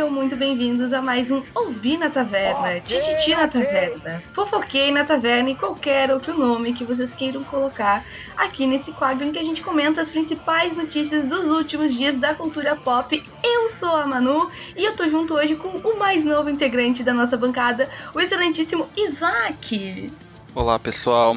Sejam 0.00 0.14
muito 0.14 0.34
bem-vindos 0.34 0.94
a 0.94 1.02
mais 1.02 1.30
um 1.30 1.42
Ouvir 1.54 1.98
na 1.98 2.08
Taverna, 2.08 2.80
Tititi 2.80 3.32
na 3.32 3.46
Taverna, 3.46 4.22
Fofoquei 4.32 4.90
na 4.90 5.04
Taverna 5.04 5.50
e 5.50 5.54
qualquer 5.54 6.10
outro 6.10 6.38
nome 6.38 6.72
que 6.72 6.86
vocês 6.86 7.14
queiram 7.14 7.44
colocar 7.44 8.02
aqui 8.34 8.66
nesse 8.66 8.92
quadro 8.92 9.26
em 9.26 9.30
que 9.30 9.38
a 9.38 9.44
gente 9.44 9.62
comenta 9.62 10.00
as 10.00 10.08
principais 10.08 10.78
notícias 10.78 11.26
dos 11.26 11.50
últimos 11.50 11.94
dias 11.94 12.18
da 12.18 12.34
cultura 12.34 12.74
pop. 12.76 13.22
Eu 13.44 13.68
sou 13.68 13.94
a 13.94 14.06
Manu 14.06 14.48
e 14.74 14.82
eu 14.86 14.96
tô 14.96 15.06
junto 15.06 15.34
hoje 15.34 15.54
com 15.54 15.68
o 15.68 15.98
mais 15.98 16.24
novo 16.24 16.48
integrante 16.48 17.04
da 17.04 17.12
nossa 17.12 17.36
bancada, 17.36 17.86
o 18.14 18.20
excelentíssimo 18.20 18.88
Isaac. 18.96 20.10
Olá 20.54 20.78
pessoal, 20.78 21.36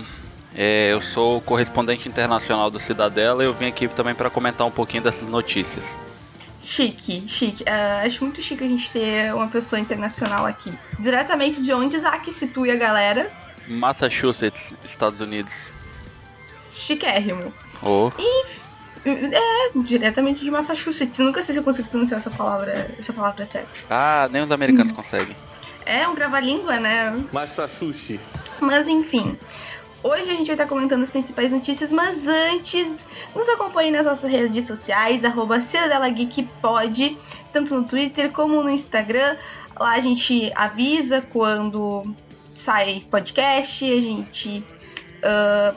é, 0.56 0.94
eu 0.94 1.02
sou 1.02 1.40
o 1.40 1.42
correspondente 1.42 2.08
internacional 2.08 2.72
do 2.72 2.80
Cidadela 2.80 3.44
e 3.44 3.46
eu 3.46 3.54
vim 3.54 3.68
aqui 3.68 3.90
também 3.90 4.16
para 4.16 4.30
comentar 4.30 4.66
um 4.66 4.72
pouquinho 4.72 5.04
dessas 5.04 5.28
notícias. 5.28 5.98
Chique, 6.64 7.24
chique. 7.28 7.64
Uh, 7.64 8.08
acho 8.08 8.24
muito 8.24 8.42
chique 8.42 8.64
a 8.64 8.68
gente 8.68 8.90
ter 8.90 9.34
uma 9.34 9.48
pessoa 9.48 9.80
internacional 9.80 10.46
aqui. 10.46 10.74
Diretamente 10.98 11.62
de 11.62 11.74
onde 11.74 11.98
Isaac 11.98 12.32
situa 12.32 12.72
a 12.72 12.76
galera? 12.78 13.30
Massachusetts, 13.68 14.74
Estados 14.84 15.20
Unidos. 15.20 15.72
Chiquérrimo. 16.66 17.54
Oh. 17.82 18.12
E 18.18 18.46
é, 19.06 19.72
diretamente 19.76 20.44
de 20.44 20.50
Massachusetts. 20.50 21.20
Nunca 21.20 21.44
sei 21.44 21.54
se 21.54 21.60
eu 21.60 21.64
consigo 21.64 21.90
pronunciar 21.90 22.18
essa 22.18 22.32
palavra, 22.32 22.96
essa 22.98 23.12
palavra 23.12 23.46
certa. 23.46 23.70
Ah, 23.90 24.30
nem 24.32 24.42
os 24.42 24.52
americanos 24.52 24.94
conseguem. 24.94 25.36
É 25.86 26.08
um 26.08 26.16
grava-língua, 26.16 26.80
né? 26.80 27.26
Massachusetts. 27.34 28.22
Mas 28.62 28.88
enfim. 28.88 29.38
Hoje 30.04 30.32
a 30.32 30.36
gente 30.36 30.48
vai 30.48 30.56
estar 30.56 30.68
comentando 30.68 31.02
as 31.02 31.10
principais 31.10 31.54
notícias, 31.54 31.94
mas 31.94 32.28
antes, 32.28 33.08
nos 33.34 33.48
acompanhe 33.48 33.90
nas 33.90 34.06
nossas 34.06 34.30
redes 34.30 34.66
sociais, 34.68 35.24
arroba 35.24 35.60
Geek 36.14 36.50
tanto 37.54 37.74
no 37.74 37.86
Twitter 37.86 38.30
como 38.30 38.62
no 38.62 38.70
Instagram. 38.70 39.38
Lá 39.80 39.94
a 39.94 40.02
gente 40.02 40.52
avisa 40.56 41.22
quando 41.22 42.04
sai 42.54 43.06
podcast, 43.10 43.86
a 43.86 44.02
gente 44.02 44.66
uh, 45.24 45.76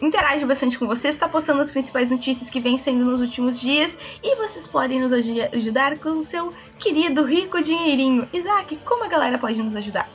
interage 0.00 0.46
bastante 0.46 0.78
com 0.78 0.86
vocês, 0.86 1.14
está 1.14 1.28
postando 1.28 1.60
as 1.60 1.70
principais 1.70 2.10
notícias 2.10 2.48
que 2.48 2.60
vêm 2.60 2.78
saindo 2.78 3.04
nos 3.04 3.20
últimos 3.20 3.60
dias 3.60 3.98
e 4.22 4.34
vocês 4.36 4.66
podem 4.66 4.98
nos 4.98 5.12
ajudar 5.12 5.98
com 5.98 6.10
o 6.10 6.22
seu 6.22 6.54
querido 6.78 7.22
rico 7.22 7.62
dinheirinho. 7.62 8.26
Isaac, 8.32 8.78
como 8.78 9.04
a 9.04 9.08
galera 9.08 9.38
pode 9.38 9.62
nos 9.62 9.76
ajudar? 9.76 10.08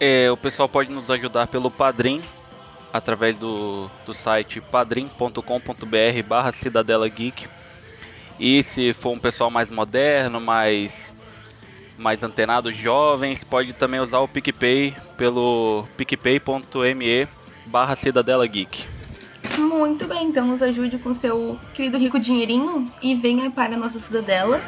É, 0.00 0.28
o 0.28 0.36
pessoal 0.36 0.68
pode 0.68 0.90
nos 0.90 1.08
ajudar 1.08 1.46
pelo 1.46 1.70
Padrim, 1.70 2.20
através 2.94 3.36
do, 3.38 3.90
do 4.06 4.14
site 4.14 4.60
padrim.com.br 4.60 6.22
barra 6.28 6.52
Cidadela 6.52 7.08
Geek. 7.08 7.48
E 8.38 8.62
se 8.62 8.92
for 8.94 9.10
um 9.10 9.18
pessoal 9.18 9.50
mais 9.50 9.68
moderno, 9.68 10.40
mais, 10.40 11.12
mais 11.98 12.22
antenado, 12.22 12.72
jovens, 12.72 13.42
pode 13.42 13.72
também 13.72 13.98
usar 13.98 14.20
o 14.20 14.28
PicPay 14.28 14.94
pelo 15.16 15.88
picpay.me 15.96 17.26
barra 17.66 17.96
Cidadela 17.96 18.46
Geek. 18.46 18.86
Muito 19.58 20.06
bem, 20.06 20.28
então 20.28 20.46
nos 20.46 20.62
ajude 20.62 20.96
com 20.98 21.12
seu 21.12 21.58
querido 21.74 21.98
rico 21.98 22.20
dinheirinho 22.20 22.88
e 23.02 23.16
venha 23.16 23.50
para 23.50 23.74
a 23.74 23.78
nossa 23.78 23.98
cidadela. 23.98 24.60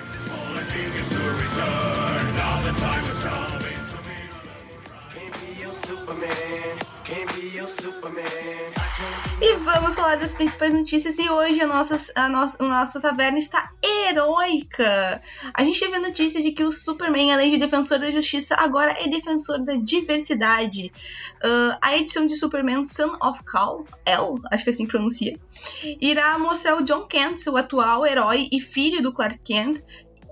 E 9.41 9.57
vamos 9.57 9.95
falar 9.95 10.17
das 10.17 10.33
principais 10.33 10.73
notícias 10.73 11.19
e 11.19 11.29
hoje 11.29 11.61
a 11.61 11.67
nossa, 11.67 12.13
a 12.15 12.29
nossa, 12.29 12.65
a 12.65 12.67
nossa 12.67 13.01
taverna 13.01 13.39
está 13.39 13.71
heróica. 14.09 15.21
A 15.53 15.63
gente 15.63 15.79
teve 15.79 15.97
a 15.97 16.01
notícia 16.01 16.41
de 16.41 16.53
que 16.53 16.65
o 16.65 16.73
Superman, 16.73 17.33
além 17.33 17.51
de 17.51 17.59
defensor 17.59 17.99
da 17.99 18.11
justiça, 18.11 18.57
agora 18.59 18.97
é 18.99 19.07
defensor 19.09 19.63
da 19.63 19.75
diversidade. 19.75 20.91
Uh, 21.37 21.77
a 21.83 21.97
edição 21.97 22.27
de 22.27 22.35
Superman 22.35 22.83
Son 22.83 23.17
of 23.23 23.45
Kal, 23.45 23.85
El, 24.05 24.41
acho 24.51 24.65
que 24.65 24.71
assim 24.71 24.87
pronuncia, 24.87 25.39
irá 26.01 26.39
mostrar 26.39 26.77
o 26.77 26.83
John 26.83 27.07
Kent, 27.07 27.47
o 27.49 27.57
atual 27.57 28.07
herói 28.07 28.49
e 28.51 28.59
filho 28.59 29.03
do 29.03 29.13
Clark 29.13 29.39
Kent, 29.45 29.83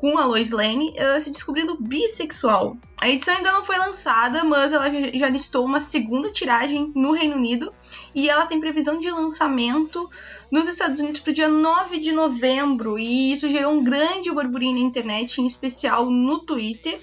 com 0.04 0.18
a 0.18 0.26
Lois 0.26 0.50
Lane 0.50 0.90
uh, 0.90 1.18
se 1.18 1.30
descobrindo 1.30 1.78
bissexual. 1.80 2.76
A 2.98 3.08
edição 3.08 3.34
ainda 3.34 3.50
não 3.52 3.64
foi 3.64 3.78
lançada, 3.78 4.44
mas 4.44 4.70
ela 4.70 4.84
já 5.14 5.30
listou 5.30 5.64
uma 5.64 5.80
segunda 5.80 6.30
tiragem 6.30 6.92
no 6.94 7.12
Reino 7.12 7.36
Unido 7.36 7.72
e 8.14 8.28
ela 8.28 8.44
tem 8.44 8.60
previsão 8.60 9.00
de 9.00 9.10
lançamento 9.10 10.10
nos 10.50 10.68
Estados 10.68 11.00
Unidos 11.00 11.20
para 11.20 11.30
o 11.30 11.32
dia 11.32 11.48
9 11.48 11.98
de 12.00 12.12
novembro. 12.12 12.98
E 12.98 13.32
isso 13.32 13.48
gerou 13.48 13.72
um 13.72 13.82
grande 13.82 14.30
burburinho 14.30 14.74
na 14.74 14.80
internet, 14.80 15.40
em 15.40 15.46
especial 15.46 16.10
no 16.10 16.38
Twitter. 16.40 17.00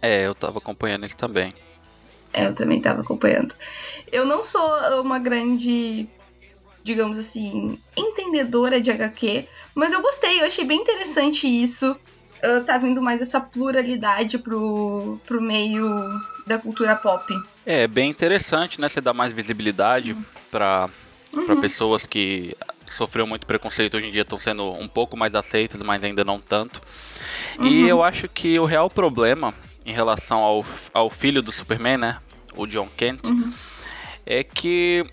É, 0.00 0.24
eu 0.24 0.32
tava 0.32 0.58
acompanhando 0.58 1.04
isso 1.04 1.18
também. 1.18 1.52
É, 2.32 2.46
eu 2.46 2.54
também 2.54 2.80
tava 2.80 3.00
acompanhando. 3.00 3.56
Eu 4.12 4.24
não 4.24 4.40
sou 4.40 5.00
uma 5.00 5.18
grande, 5.18 6.08
digamos 6.84 7.18
assim, 7.18 7.76
entendedora 7.96 8.80
de 8.80 8.92
HQ, 8.92 9.48
mas 9.74 9.92
eu 9.92 10.00
gostei, 10.00 10.40
eu 10.40 10.46
achei 10.46 10.64
bem 10.64 10.80
interessante 10.80 11.48
isso 11.48 11.98
uh, 12.44 12.64
tá 12.64 12.78
vindo 12.78 13.00
mais 13.02 13.20
essa 13.20 13.40
pluralidade 13.40 14.38
pro, 14.38 15.18
pro 15.26 15.40
meio 15.40 15.86
da 16.46 16.58
cultura 16.58 16.94
pop. 16.96 17.34
É, 17.64 17.86
bem 17.86 18.10
interessante, 18.10 18.80
né? 18.80 18.88
Você 18.88 19.00
dá 19.00 19.12
mais 19.12 19.32
visibilidade 19.32 20.12
uhum. 20.12 20.24
para 20.50 20.88
uhum. 21.34 21.60
pessoas 21.60 22.06
que 22.06 22.56
sofreram 22.86 23.26
muito 23.26 23.46
preconceito 23.46 23.96
hoje 23.96 24.06
em 24.06 24.12
dia 24.12 24.22
estão 24.22 24.38
sendo 24.38 24.70
um 24.72 24.86
pouco 24.86 25.16
mais 25.16 25.34
aceitas, 25.34 25.82
mas 25.82 26.02
ainda 26.04 26.24
não 26.24 26.40
tanto. 26.40 26.80
Uhum. 27.58 27.66
E 27.66 27.88
eu 27.88 28.02
acho 28.02 28.28
que 28.28 28.58
o 28.58 28.64
real 28.64 28.88
problema 28.88 29.52
em 29.84 29.92
relação 29.92 30.38
ao, 30.38 30.64
ao 30.92 31.10
filho 31.10 31.42
do 31.42 31.50
Superman, 31.50 31.98
né? 31.98 32.18
O 32.56 32.66
John 32.66 32.88
Kent, 32.96 33.26
uhum. 33.26 33.52
é 34.24 34.42
que 34.42 35.04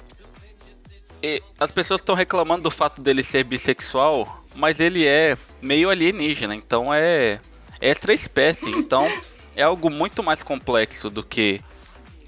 as 1.60 1.72
pessoas 1.72 2.02
estão 2.02 2.16
reclamando 2.16 2.64
do 2.64 2.72
fato 2.72 3.02
dele 3.02 3.24
ser 3.24 3.44
bissexual 3.44 4.43
mas 4.56 4.80
ele 4.80 5.06
é 5.06 5.38
meio 5.62 5.90
alienígena, 5.90 6.56
então 6.56 6.94
é 6.94 7.40
extra 7.80 8.14
espécie, 8.14 8.70
então 8.70 9.08
é 9.56 9.64
algo 9.64 9.90
muito 9.90 10.24
mais 10.24 10.44
complexo 10.44 11.10
do 11.10 11.24
que 11.24 11.62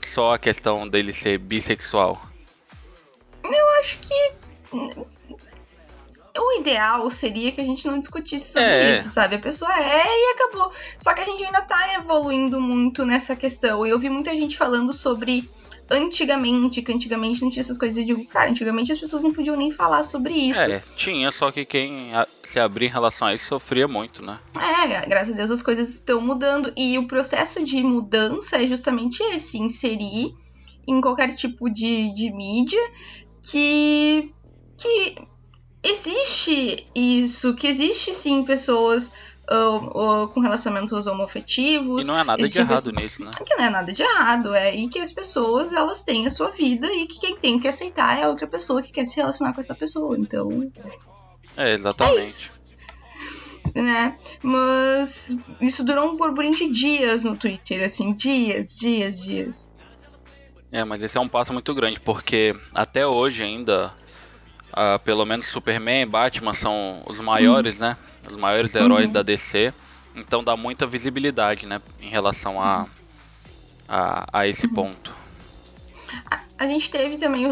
só 0.06 0.34
a 0.34 0.40
questão 0.40 0.88
dele 0.88 1.12
ser 1.12 1.38
bissexual. 1.38 2.22
Eu 3.44 3.68
acho 3.80 4.00
que 4.00 4.36
o 6.38 6.60
ideal 6.60 7.10
seria 7.10 7.52
que 7.52 7.62
a 7.62 7.64
gente 7.64 7.88
não 7.88 8.00
discutisse 8.00 8.54
sobre 8.54 8.70
é. 8.70 8.94
isso, 8.94 9.10
sabe? 9.10 9.36
A 9.36 9.40
pessoa 9.40 9.72
é 9.74 10.04
e 10.06 10.34
acabou. 10.34 10.72
Só 11.00 11.14
que 11.14 11.22
a 11.22 11.26
gente 11.26 11.44
ainda 11.44 11.62
tá 11.62 11.94
evoluindo 11.96 12.60
muito 12.60 13.06
nessa 13.06 13.36
questão. 13.36 13.86
Eu 13.86 13.98
vi 13.98 14.10
muita 14.10 14.36
gente 14.36 14.58
falando 14.58 14.92
sobre 14.92 15.50
antigamente, 15.90 16.82
que 16.82 16.92
antigamente 16.92 17.42
não 17.42 17.50
tinha 17.50 17.62
essas 17.62 17.78
coisas. 17.78 17.98
Eu 17.98 18.06
digo, 18.06 18.26
cara, 18.28 18.50
antigamente 18.50 18.92
as 18.92 18.98
pessoas 18.98 19.24
não 19.24 19.34
podiam 19.34 19.56
nem 19.56 19.72
falar 19.72 20.04
sobre 20.04 20.34
isso. 20.34 20.60
É, 20.60 20.82
tinha, 20.96 21.32
só 21.32 21.52
que 21.52 21.66
quem 21.66 22.12
se 22.44 22.60
abrir 22.60 22.88
em 22.88 22.90
relação 22.90 23.28
a 23.28 23.34
isso 23.34 23.46
sofria 23.46 23.88
muito, 23.88 24.24
né? 24.24 24.40
É, 24.60 25.06
graças 25.08 25.34
a 25.34 25.38
Deus 25.38 25.52
as 25.52 25.62
coisas 25.62 25.90
estão 25.90 26.22
mudando. 26.22 26.72
E 26.76 26.98
o 26.98 27.08
processo 27.08 27.64
de 27.64 27.82
mudança 27.84 28.62
é 28.62 28.68
justamente 28.68 29.22
esse: 29.24 29.58
inserir 29.60 30.36
em 30.88 31.02
qualquer 31.02 31.34
tipo 31.36 31.70
de, 31.70 32.14
de 32.14 32.32
mídia 32.32 32.82
que. 33.42 34.32
que 34.78 35.16
existe 35.84 36.88
isso, 36.96 37.54
que 37.54 37.68
existe 37.68 38.12
sim 38.12 38.44
pessoas 38.44 39.12
uh, 39.52 40.24
uh, 40.24 40.28
com 40.30 40.40
relacionamentos 40.40 41.06
homoafetivos. 41.08 42.04
E 42.04 42.08
não 42.08 42.18
é 42.18 42.24
nada 42.24 42.48
de 42.48 42.60
errado 42.60 42.92
nisso, 42.92 43.24
né? 43.24 43.32
Que 43.46 43.56
não 43.56 43.66
é 43.66 43.70
nada 43.70 43.92
de 43.92 44.02
errado, 44.02 44.54
é. 44.54 44.76
E 44.76 44.88
que 44.88 45.00
as 45.00 45.12
pessoas, 45.12 45.72
elas 45.72 46.04
têm 46.04 46.26
a 46.26 46.30
sua 46.30 46.52
vida 46.52 46.88
e 46.92 47.06
que 47.06 47.20
quem 47.20 47.36
tem 47.36 47.60
que 47.60 47.68
aceitar 47.68 48.18
é 48.20 48.24
a 48.24 48.30
outra 48.30 48.48
pessoa 48.48 48.82
que 48.82 48.92
quer 48.92 49.06
se 49.06 49.16
relacionar 49.16 49.54
com 49.54 49.60
essa 49.60 49.76
pessoa. 49.76 50.18
Então. 50.18 50.72
É, 51.56 51.74
exatamente. 51.74 52.22
É 52.22 52.26
isso. 52.26 52.66
Né? 53.74 54.18
Mas 54.42 55.38
isso 55.60 55.84
durou 55.84 56.12
um 56.12 56.16
burburinho 56.16 56.56
de 56.56 56.70
dias 56.70 57.24
no 57.24 57.36
Twitter, 57.36 57.84
assim, 57.86 58.14
dias, 58.14 58.78
dias, 58.78 59.26
dias. 59.26 59.76
É, 60.72 60.84
mas 60.84 61.02
esse 61.02 61.18
é 61.18 61.22
um 61.22 61.28
passo 61.28 61.52
muito 61.52 61.74
grande, 61.74 62.00
porque 62.00 62.56
até 62.74 63.06
hoje 63.06 63.44
ainda, 63.44 63.94
uh, 64.72 65.00
pelo 65.04 65.26
menos 65.26 65.46
Superman 65.48 66.04
e 66.04 66.06
Batman 66.06 66.54
são 66.54 67.02
os 67.06 67.20
maiores, 67.20 67.78
hum. 67.78 67.82
né? 67.82 67.98
Os 68.30 68.36
maiores 68.36 68.76
heróis 68.76 69.08
uhum. 69.08 69.14
da 69.14 69.24
DC. 69.24 69.74
Então 70.16 70.44
dá 70.44 70.56
muita 70.56 70.88
visibilidade, 70.88 71.66
né, 71.66 71.82
em 72.00 72.10
relação 72.10 72.60
a, 72.62 72.88
a, 73.88 74.26
a 74.32 74.48
esse 74.48 74.66
uhum. 74.68 74.74
ponto. 74.74 75.14
A, 76.32 76.42
a, 76.60 76.68
gente 76.68 76.90
teve 76.90 77.18
também 77.18 77.46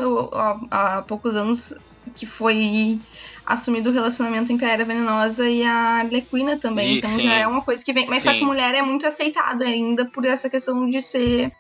há 0.72 1.04
poucos 1.06 1.36
anos 1.36 1.74
que 2.16 2.26
foi 2.26 3.00
assumido 3.46 3.90
o 3.90 3.94
relacionamento 3.94 4.52
entre 4.52 4.66
a 4.66 4.70
Era 4.70 4.86
Venenosa 4.86 5.50
e 5.50 5.64
a 5.64 6.00
Arlequina 6.00 6.58
também. 6.58 6.96
E, 6.96 6.98
então 7.00 7.10
sim. 7.10 7.24
já 7.24 7.34
é 7.34 7.48
uma 7.48 7.62
coisa 7.62 7.84
que 7.84 7.92
vem. 7.92 8.08
Mas 8.08 8.24
só 8.24 8.32
Sim. 8.32 8.40
que 8.40 8.46
mulher 8.46 8.74
é 8.74 8.82
muito 8.82 9.06
aceitado 9.06 9.64
ainda 9.64 10.06
por 10.06 10.26
essa 10.26 10.50
questão 10.50 10.88
de 10.88 11.02
ser 11.02 11.52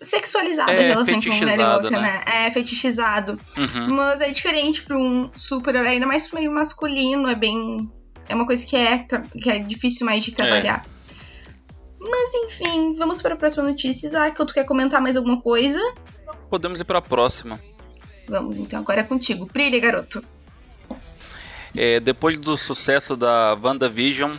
sexualizada 0.00 0.72
É, 0.72 0.86
a 0.86 0.88
relação 0.88 1.14
entre 1.14 1.28
uma 1.28 1.38
mulher 1.38 1.60
e 1.60 1.64
outra, 1.64 1.90
né? 1.90 2.22
né? 2.26 2.46
É 2.46 2.50
fetichizado. 2.50 3.38
Uhum. 3.56 3.94
Mas 3.94 4.20
é 4.20 4.30
diferente 4.30 4.82
pra 4.82 4.96
um 4.96 5.30
super-herói, 5.36 5.88
ainda 5.88 6.06
mais 6.06 6.26
pro 6.26 6.38
meio 6.38 6.50
masculino, 6.52 7.28
é 7.28 7.34
bem. 7.34 7.90
É 8.30 8.34
uma 8.34 8.46
coisa 8.46 8.64
que 8.64 8.76
é, 8.76 8.98
que 8.98 9.50
é 9.50 9.58
difícil 9.58 10.06
mais 10.06 10.22
de 10.22 10.30
trabalhar. 10.30 10.86
Mas 11.98 12.32
enfim, 12.32 12.94
vamos 12.94 13.20
para 13.20 13.34
a 13.34 13.36
próxima 13.36 13.64
notícia. 13.64 14.06
Isaac, 14.06 14.40
ou 14.40 14.46
tu 14.46 14.54
quer 14.54 14.64
comentar 14.64 15.00
mais 15.00 15.16
alguma 15.16 15.42
coisa? 15.42 15.80
Podemos 16.48 16.78
ir 16.78 16.84
pra 16.84 17.02
próxima. 17.02 17.60
Vamos 18.28 18.60
então, 18.60 18.78
agora 18.78 19.00
é 19.00 19.02
contigo. 19.02 19.46
Brilha, 19.52 19.80
garoto. 19.80 20.22
É, 21.76 21.98
depois 21.98 22.38
do 22.38 22.56
sucesso 22.56 23.16
da 23.16 23.58
WandaVision, 23.60 24.36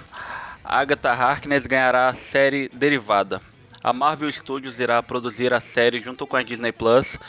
Agatha 0.63 1.11
Harkness 1.11 1.65
ganhará 1.65 2.07
a 2.07 2.13
série 2.13 2.69
derivada. 2.69 3.41
A 3.83 3.91
Marvel 3.91 4.31
Studios 4.31 4.79
irá 4.79 5.03
produzir 5.03 5.53
a 5.53 5.59
série 5.59 5.99
junto 5.99 6.25
com 6.25 6.37
a 6.37 6.43
Disney 6.43 6.71
Plus, 6.71 7.19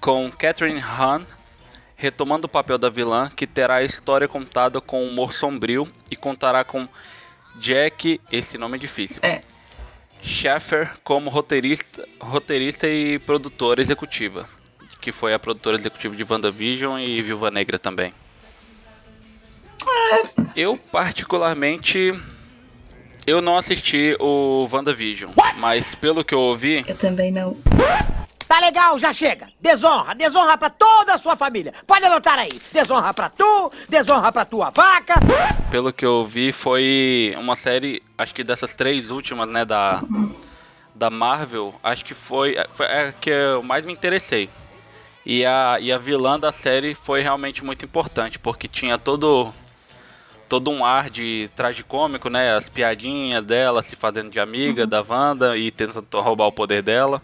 com 0.00 0.30
Catherine 0.30 0.80
Hahn 0.80 1.26
retomando 1.98 2.46
o 2.46 2.48
papel 2.48 2.78
da 2.78 2.88
vilã, 2.88 3.28
que 3.34 3.44
terá 3.44 3.76
a 3.76 3.82
história 3.82 4.28
contada 4.28 4.80
com 4.80 5.04
humor 5.04 5.32
sombrio 5.32 5.86
e 6.08 6.14
contará 6.14 6.62
com 6.62 6.88
Jack, 7.56 8.20
esse 8.30 8.56
nome 8.56 8.76
é 8.76 8.78
difícil, 8.78 9.18
É. 9.22 9.40
Schaffer 10.22 10.92
como 11.02 11.28
roteirista, 11.28 12.08
roteirista 12.20 12.88
e 12.88 13.18
produtora 13.18 13.80
executiva, 13.80 14.48
que 15.00 15.10
foi 15.10 15.34
a 15.34 15.38
produtora 15.40 15.76
executiva 15.76 16.14
de 16.14 16.24
WandaVision 16.24 17.00
e 17.00 17.20
Viúva 17.20 17.50
Negra 17.50 17.78
também. 17.78 18.14
Eu, 20.54 20.76
particularmente, 20.76 22.12
eu 23.26 23.40
não 23.42 23.56
assisti 23.58 24.16
o 24.20 24.68
WandaVision, 24.72 25.32
mas 25.56 25.94
pelo 25.96 26.24
que 26.24 26.34
eu 26.34 26.40
ouvi, 26.40 26.84
Eu 26.86 26.96
também 26.96 27.32
não. 27.32 27.56
Tá 28.48 28.58
legal, 28.60 28.98
já 28.98 29.12
chega. 29.12 29.48
Desonra, 29.60 30.14
desonra 30.14 30.56
pra 30.56 30.70
toda 30.70 31.12
a 31.14 31.18
sua 31.18 31.36
família. 31.36 31.74
Pode 31.86 32.04
anotar 32.06 32.38
aí. 32.38 32.48
Desonra 32.72 33.12
pra 33.12 33.28
tu, 33.28 33.70
desonra 33.90 34.32
pra 34.32 34.44
tua 34.46 34.70
vaca. 34.70 35.14
pelo 35.70 35.92
que 35.92 36.06
eu 36.06 36.14
ouvi, 36.14 36.50
foi 36.50 37.34
uma 37.38 37.54
série, 37.54 38.02
acho 38.16 38.34
que 38.34 38.42
dessas 38.42 38.72
três 38.72 39.10
últimas, 39.10 39.46
né, 39.46 39.66
da, 39.66 40.02
da 40.94 41.10
Marvel, 41.10 41.74
acho 41.82 42.02
que 42.04 42.14
foi, 42.14 42.56
foi 42.70 42.86
a 42.86 43.12
que 43.12 43.28
eu 43.28 43.62
mais 43.62 43.84
me 43.84 43.92
interessei. 43.92 44.48
E 45.26 45.44
a, 45.44 45.76
e 45.78 45.92
a 45.92 45.98
vilã 45.98 46.40
da 46.40 46.50
série 46.50 46.94
foi 46.94 47.20
realmente 47.20 47.62
muito 47.62 47.84
importante, 47.84 48.38
porque 48.38 48.66
tinha 48.66 48.96
todo 48.96 49.52
todo 50.48 50.70
um 50.70 50.82
ar 50.82 51.10
de 51.10 51.50
tragicômico, 51.54 52.30
né, 52.30 52.54
as 52.54 52.70
piadinhas 52.70 53.44
dela 53.44 53.82
se 53.82 53.94
fazendo 53.94 54.30
de 54.30 54.40
amiga 54.40 54.86
da 54.86 55.04
Wanda 55.06 55.58
e 55.58 55.70
tentando 55.70 56.06
roubar 56.20 56.46
o 56.46 56.52
poder 56.52 56.82
dela. 56.82 57.20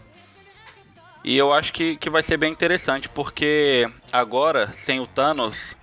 E 1.25 1.35
eu 1.35 1.51
acho 1.51 1.73
que, 1.73 1.95
que 1.95 2.07
vai 2.07 2.21
ser 2.21 2.37
bem 2.37 2.51
interessante, 2.51 3.09
porque 3.09 3.89
agora, 4.11 4.71
sem 4.71 4.99
o 4.99 5.07
Thanos, 5.07 5.75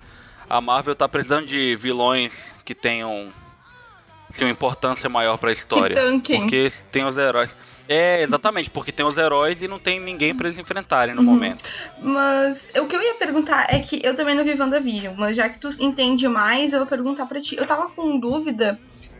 a 0.49 0.61
Marvel 0.61 0.94
tá 0.94 1.09
precisando 1.09 1.49
de 1.49 1.75
vilões 1.75 2.55
que 2.65 2.77
tenham 2.77 3.33
assim, 4.31 4.44
uma 4.44 4.53
importância 4.53 5.11
maior 5.11 5.39
pra 5.39 5.50
história. 5.50 5.97
tanquem. 5.97 6.43
Porque 6.43 6.69
tem 6.93 7.05
os 7.05 7.17
heróis. 7.17 7.56
É, 7.89 8.23
exatamente, 8.23 8.71
porque 8.71 8.93
tem 8.93 9.05
os 9.05 9.19
heróis 9.19 9.61
e 9.61 9.67
não 9.67 9.81
tem 9.81 9.99
ninguém 9.99 10.33
pra 10.33 10.47
eles 10.47 10.59
enfrentarem 10.61 11.12
no 11.12 11.25
momento. 11.25 11.69
Mas 12.00 12.71
o 12.79 12.87
que 12.87 12.95
eu 12.95 13.03
ia 13.03 13.15
perguntar 13.15 13.67
é 13.69 13.81
que 13.81 14.00
eu 14.00 14.15
também 14.15 14.37
não 14.37 14.45
vi 14.45 14.55
WandaVision, 14.55 15.17
mas 15.19 15.35
já 15.35 15.49
que 15.49 15.59
tu 15.59 15.69
entende 15.81 16.29
mais, 16.29 16.73
eu 16.73 16.79
vou 16.79 16.87
perguntar 16.87 17.27
pra 17.27 17.41
ti. 17.41 17.56
Eu 17.56 17.67
tava 17.67 17.88
com 17.88 18.17
dúvida 18.17 18.79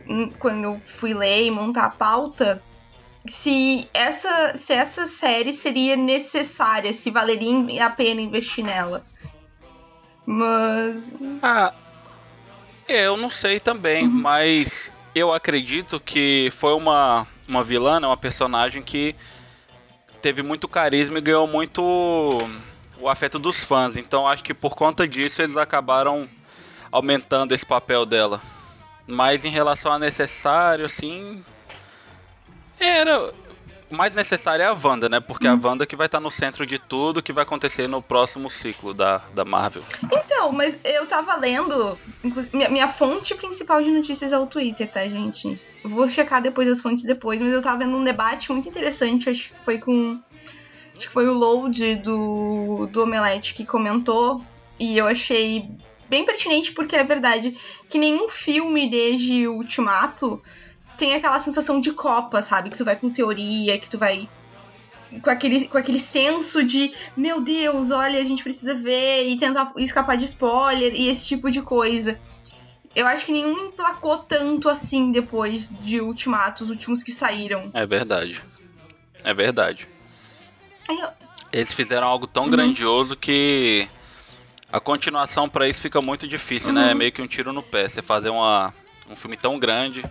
hum, 0.09 0.31
quando 0.39 0.63
eu 0.63 0.79
fui 0.79 1.15
ler 1.15 1.47
e 1.47 1.51
montar 1.51 1.87
a 1.87 1.91
pauta 1.91 2.63
se 3.27 3.89
essa, 3.95 4.57
se 4.57 4.73
essa 4.73 5.07
série 5.07 5.53
seria 5.53 5.97
necessária, 5.97 6.93
se 6.93 7.11
valeria 7.11 7.87
a 7.87 7.91
pena 7.91 8.21
investir 8.21 8.65
nela. 8.65 9.05
Mas. 10.27 11.15
Ah, 11.43 11.73
eu 12.89 13.17
não 13.17 13.31
sei 13.31 13.61
também, 13.61 14.07
mas 14.09 14.93
eu 15.15 15.33
acredito 15.33 16.01
que 16.01 16.51
foi 16.57 16.75
uma, 16.75 17.27
uma 17.47 17.63
vilã, 17.63 18.01
né, 18.01 18.07
uma 18.07 18.17
personagem 18.17 18.83
que 18.83 19.15
teve 20.21 20.43
muito 20.43 20.69
carisma 20.69 21.19
e 21.19 21.23
ganhou 21.23 21.47
muito 21.47 21.83
o 22.99 23.09
afeto 23.09 23.39
dos 23.39 23.65
fãs. 23.65 23.97
Então 23.97 24.27
acho 24.27 24.45
que 24.45 24.55
por 24.55 24.75
conta 24.75 25.07
disso 25.07 25.43
eles 25.43 25.57
acabaram 25.57 26.29
aumentando 26.91 27.53
esse 27.53 27.67
papel 27.67 28.07
dela. 28.07 28.41
Mas 29.07 29.45
em 29.45 29.51
relação 29.51 29.93
a 29.93 29.99
necessário, 29.99 30.85
assim. 30.85 31.45
Era. 32.83 33.33
O 33.91 33.95
mais 33.95 34.15
necessário 34.15 34.63
é 34.63 34.67
a 34.67 34.73
Wanda, 34.73 35.07
né? 35.07 35.21
Porque 35.21 35.47
é 35.47 35.51
a 35.51 35.59
Wanda 35.63 35.85
que 35.85 35.95
vai 35.95 36.07
estar 36.07 36.19
no 36.19 36.31
centro 36.31 36.65
de 36.65 36.79
tudo 36.79 37.23
que 37.23 37.31
vai 37.31 37.43
acontecer 37.43 37.87
no 37.87 38.01
próximo 38.01 38.49
ciclo 38.49 38.95
da, 38.95 39.19
da 39.35 39.45
Marvel. 39.45 39.83
Então, 40.11 40.51
mas 40.51 40.79
eu 40.83 41.07
tava 41.07 41.37
lendo. 41.37 41.99
Minha, 42.55 42.71
minha 42.71 42.89
fonte 42.89 43.35
principal 43.35 43.83
de 43.83 43.91
notícias 43.91 44.33
é 44.33 44.39
o 44.39 44.47
Twitter, 44.47 44.89
tá, 44.89 45.07
gente? 45.07 45.61
Vou 45.85 46.09
checar 46.09 46.41
depois 46.41 46.67
as 46.69 46.81
fontes 46.81 47.05
depois, 47.05 47.43
mas 47.43 47.53
eu 47.53 47.61
tava 47.61 47.81
vendo 47.81 47.95
um 47.95 48.03
debate 48.03 48.51
muito 48.51 48.67
interessante, 48.67 49.29
acho 49.29 49.51
que 49.51 49.63
foi 49.63 49.79
com. 49.79 50.19
Acho 50.97 51.09
que 51.09 51.13
foi 51.13 51.29
o 51.29 51.35
Load 51.35 51.97
do, 51.97 52.87
do 52.87 53.03
Omelete 53.03 53.53
que 53.53 53.67
comentou. 53.67 54.43
E 54.81 54.97
eu 54.97 55.07
achei 55.07 55.69
bem 56.09 56.25
pertinente, 56.25 56.73
porque 56.73 56.97
é 56.97 57.05
verdade 57.05 57.55
que 57.91 57.99
nenhum 57.99 58.29
filme 58.31 58.89
desde 58.89 59.47
o 59.47 59.57
Ultimato 59.57 60.43
tem 61.03 61.15
aquela 61.17 61.41
sensação 61.41 61.81
de 61.81 61.91
Copa, 61.93 62.41
sabe? 62.43 62.71
Que 62.71 62.77
tu 62.79 62.85
vai 62.85 62.95
com 62.95 63.11
teoria, 63.11 63.77
que 63.77 63.91
tu 63.91 63.99
vai 63.99 64.29
com 65.21 65.29
aquele, 65.31 65.67
com 65.67 65.77
aquele 65.77 65.99
senso 65.99 66.63
de 66.65 66.93
meu 67.17 67.41
Deus, 67.41 67.91
olha, 67.91 68.21
a 68.21 68.25
gente 68.25 68.43
precisa 68.43 68.73
ver 68.73 69.29
e 69.29 69.37
tentar 69.37 69.73
escapar 69.79 70.17
de 70.17 70.25
spoiler 70.27 70.95
e 70.95 71.09
esse 71.09 71.27
tipo 71.27 71.51
de 71.51 71.61
coisa. 71.61 72.21
Eu 72.95 73.05
acho 73.07 73.27
que 73.27 73.33
nenhum 73.33 73.67
emplacou 73.67 74.17
tanto 74.19 74.69
assim 74.69 75.11
depois 75.11 75.77
de 75.81 76.01
Ultimato, 76.01 76.63
os 76.63 76.71
últimos 76.71 77.03
que 77.03 77.11
saíram. 77.11 77.69
É 77.75 77.85
verdade. 77.85 78.41
É 79.25 79.35
verdade. 79.35 79.89
Eu- 80.89 81.09
Eles 81.53 81.73
fizeram 81.73 82.07
algo 82.07 82.27
Uhum. 82.27 82.33
tão 82.33 82.49
grandioso 82.49 83.17
que 83.17 83.89
a 84.73 84.79
continuação 84.79 85.49
pra 85.49 85.69
isso 85.69 85.81
fica 85.81 86.01
muito 86.01 86.29
difícil, 86.29 86.73
né? 86.73 86.93
É 86.93 86.95
meio 86.95 87.11
que 87.13 87.21
um 87.21 87.27
tiro 87.27 87.53
no 87.53 87.63
pé. 87.63 87.89
Você 87.89 88.01
fazer 88.03 88.31
uma, 88.31 88.73
um 89.11 89.17
filme 89.17 89.37
tão 89.37 89.59
grande 89.59 90.03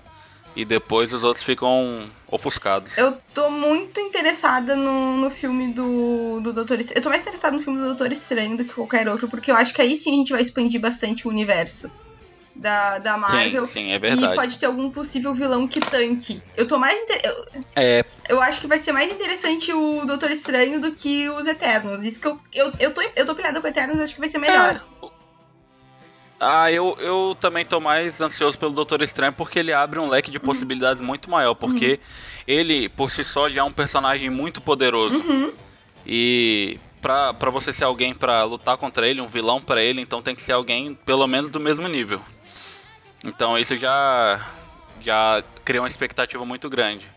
e 0.55 0.65
depois 0.65 1.13
os 1.13 1.23
outros 1.23 1.43
ficam 1.45 2.07
ofuscados. 2.27 2.97
Eu 2.97 3.17
tô 3.33 3.49
muito 3.49 3.99
interessada 3.99 4.75
no, 4.75 5.17
no 5.17 5.29
filme 5.29 5.73
do, 5.73 6.39
do 6.41 6.51
Doutor 6.53 6.79
Estranho. 6.79 6.99
Eu 6.99 7.03
tô 7.03 7.09
mais 7.09 7.21
interessada 7.21 7.55
no 7.55 7.61
filme 7.63 7.79
do 7.79 7.85
Doutor 7.85 8.11
Estranho 8.11 8.57
do 8.57 8.63
que 8.65 8.73
qualquer 8.73 9.07
outro, 9.07 9.27
porque 9.27 9.51
eu 9.51 9.55
acho 9.55 9.73
que 9.73 9.81
aí 9.81 9.95
sim 9.95 10.11
a 10.13 10.15
gente 10.17 10.31
vai 10.31 10.41
expandir 10.41 10.79
bastante 10.81 11.27
o 11.27 11.29
universo 11.31 11.91
da, 12.55 12.99
da 12.99 13.17
Marvel. 13.17 13.65
Sim, 13.65 13.81
sim, 13.81 13.91
é 13.91 13.95
E 13.95 13.99
verdade. 13.99 14.35
pode 14.35 14.57
ter 14.57 14.65
algum 14.65 14.89
possível 14.91 15.33
vilão 15.33 15.67
que 15.67 15.79
tanque. 15.79 16.41
Eu 16.57 16.67
tô 16.67 16.77
mais. 16.77 16.99
inter- 17.01 17.21
eu- 17.23 17.45
É, 17.75 18.03
Eu 18.29 18.41
acho 18.41 18.61
que 18.61 18.67
vai 18.67 18.77
ser 18.79 18.91
mais 18.91 19.11
interessante 19.11 19.73
o 19.73 20.05
Doutor 20.05 20.31
Estranho 20.31 20.79
do 20.79 20.91
que 20.91 21.27
os 21.29 21.47
Eternos. 21.47 22.03
Isso 22.05 22.21
que 22.21 22.27
eu, 22.27 22.37
eu, 22.53 22.71
eu, 22.79 22.93
tô, 22.93 23.01
eu 23.15 23.25
tô 23.25 23.33
pilhada 23.35 23.59
com 23.59 23.67
Eternos, 23.67 23.99
acho 24.01 24.13
que 24.13 24.19
vai 24.19 24.29
ser 24.29 24.37
melhor. 24.37 24.81
Ah, 26.43 26.71
eu, 26.71 26.97
eu 26.99 27.37
também 27.39 27.63
tô 27.63 27.79
mais 27.79 28.19
ansioso 28.19 28.57
pelo 28.57 28.71
Doutor 28.73 29.03
Estranho 29.03 29.31
porque 29.31 29.59
ele 29.59 29.71
abre 29.71 29.99
um 29.99 30.09
leque 30.09 30.31
de 30.31 30.39
Uhum. 30.39 30.43
possibilidades 30.43 30.99
muito 30.99 31.29
maior. 31.29 31.53
Porque 31.53 31.99
ele, 32.47 32.89
por 32.89 33.11
si 33.11 33.23
só, 33.23 33.47
já 33.47 33.61
é 33.61 33.63
um 33.63 33.71
personagem 33.71 34.27
muito 34.31 34.59
poderoso. 34.59 35.23
Uhum. 35.23 35.53
E 36.03 36.79
pra, 36.99 37.31
pra 37.31 37.51
você 37.51 37.71
ser 37.71 37.83
alguém 37.83 38.15
pra 38.15 38.43
lutar 38.43 38.75
contra 38.75 39.07
ele, 39.07 39.21
um 39.21 39.27
vilão 39.27 39.61
pra 39.61 39.83
ele, 39.83 40.01
então 40.01 40.19
tem 40.19 40.33
que 40.33 40.41
ser 40.41 40.53
alguém 40.53 40.95
pelo 40.95 41.27
menos 41.27 41.51
do 41.51 41.59
mesmo 41.59 41.87
nível. 41.87 42.19
Então 43.23 43.55
isso 43.55 43.75
já, 43.75 44.49
já 44.99 45.43
cria 45.63 45.79
uma 45.79 45.87
expectativa 45.87 46.43
muito 46.43 46.67
grande. 46.71 47.07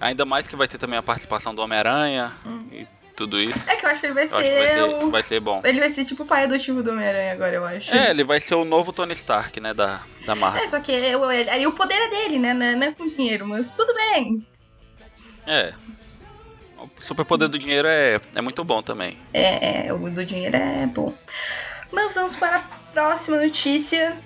Ainda 0.00 0.24
mais 0.24 0.48
que 0.48 0.56
vai 0.56 0.66
ter 0.66 0.76
também 0.76 0.98
a 0.98 1.02
participação 1.04 1.54
do 1.54 1.62
Homem-Aranha 1.62 2.32
e 2.72 2.84
tudo 3.16 3.40
isso. 3.40 3.68
É 3.70 3.74
que 3.76 3.84
eu 3.86 3.90
acho 3.90 4.00
que 4.00 4.06
ele 4.06 4.14
vai 4.14 4.28
ser, 4.28 4.34
vai 4.34 4.68
ser, 4.68 4.82
o. 4.82 5.10
vai 5.10 5.22
ser 5.22 5.40
bom. 5.40 5.60
Ele 5.64 5.80
vai 5.80 5.90
ser 5.90 6.04
tipo 6.04 6.22
o 6.22 6.26
pai 6.26 6.44
adotivo 6.44 6.82
do 6.82 6.90
Homem-Aranha 6.90 7.32
agora, 7.32 7.56
eu 7.56 7.64
acho. 7.64 7.96
É, 7.96 8.10
ele 8.10 8.22
vai 8.22 8.38
ser 8.38 8.54
o 8.54 8.64
novo 8.64 8.92
Tony 8.92 9.12
Stark, 9.14 9.58
né, 9.58 9.72
da, 9.74 10.02
da 10.26 10.34
Marvel. 10.34 10.62
É, 10.62 10.68
só 10.68 10.78
que 10.78 10.92
aí 10.92 11.66
o 11.66 11.72
poder 11.72 11.94
é 11.94 12.08
dele, 12.10 12.38
né? 12.38 12.52
Não 12.54 12.66
é- 12.66 12.76
não 12.76 12.86
é 12.86 12.92
com 12.92 13.06
dinheiro, 13.08 13.48
mas 13.48 13.70
tudo 13.72 13.92
bem. 13.94 14.46
É. 15.46 15.72
O 16.78 16.88
superpoder 17.02 17.48
do 17.48 17.58
dinheiro 17.58 17.88
é, 17.88 18.20
é 18.34 18.42
muito 18.42 18.62
bom 18.62 18.82
também. 18.82 19.18
É, 19.32 19.86
é, 19.88 19.92
o 19.92 20.10
do 20.10 20.24
dinheiro 20.24 20.56
é 20.56 20.86
bom. 20.86 21.14
Mas 21.90 22.14
vamos 22.14 22.36
para 22.36 22.58
a 22.58 22.60
próxima 22.92 23.38
notícia. 23.38 24.18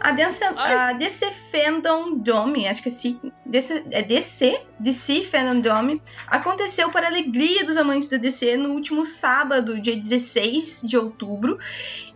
A 0.00 0.12
DC, 0.12 0.44
a 0.44 0.92
DC 0.94 1.30
Fandom 1.30 2.16
Dome, 2.16 2.66
acho 2.66 2.82
que 2.82 2.88
é, 2.88 2.92
C, 2.92 3.16
DC, 3.44 3.84
é 3.90 4.02
DC, 4.02 4.60
DC 4.78 5.24
Fandom 5.24 5.60
Dome, 5.60 6.02
aconteceu 6.26 6.90
para 6.90 7.06
a 7.06 7.10
alegria 7.10 7.66
dos 7.66 7.76
amantes 7.76 8.08
da 8.08 8.16
DC 8.16 8.56
no 8.56 8.70
último 8.70 9.04
sábado, 9.04 9.78
dia 9.78 9.94
16 9.94 10.82
de 10.84 10.96
outubro. 10.96 11.58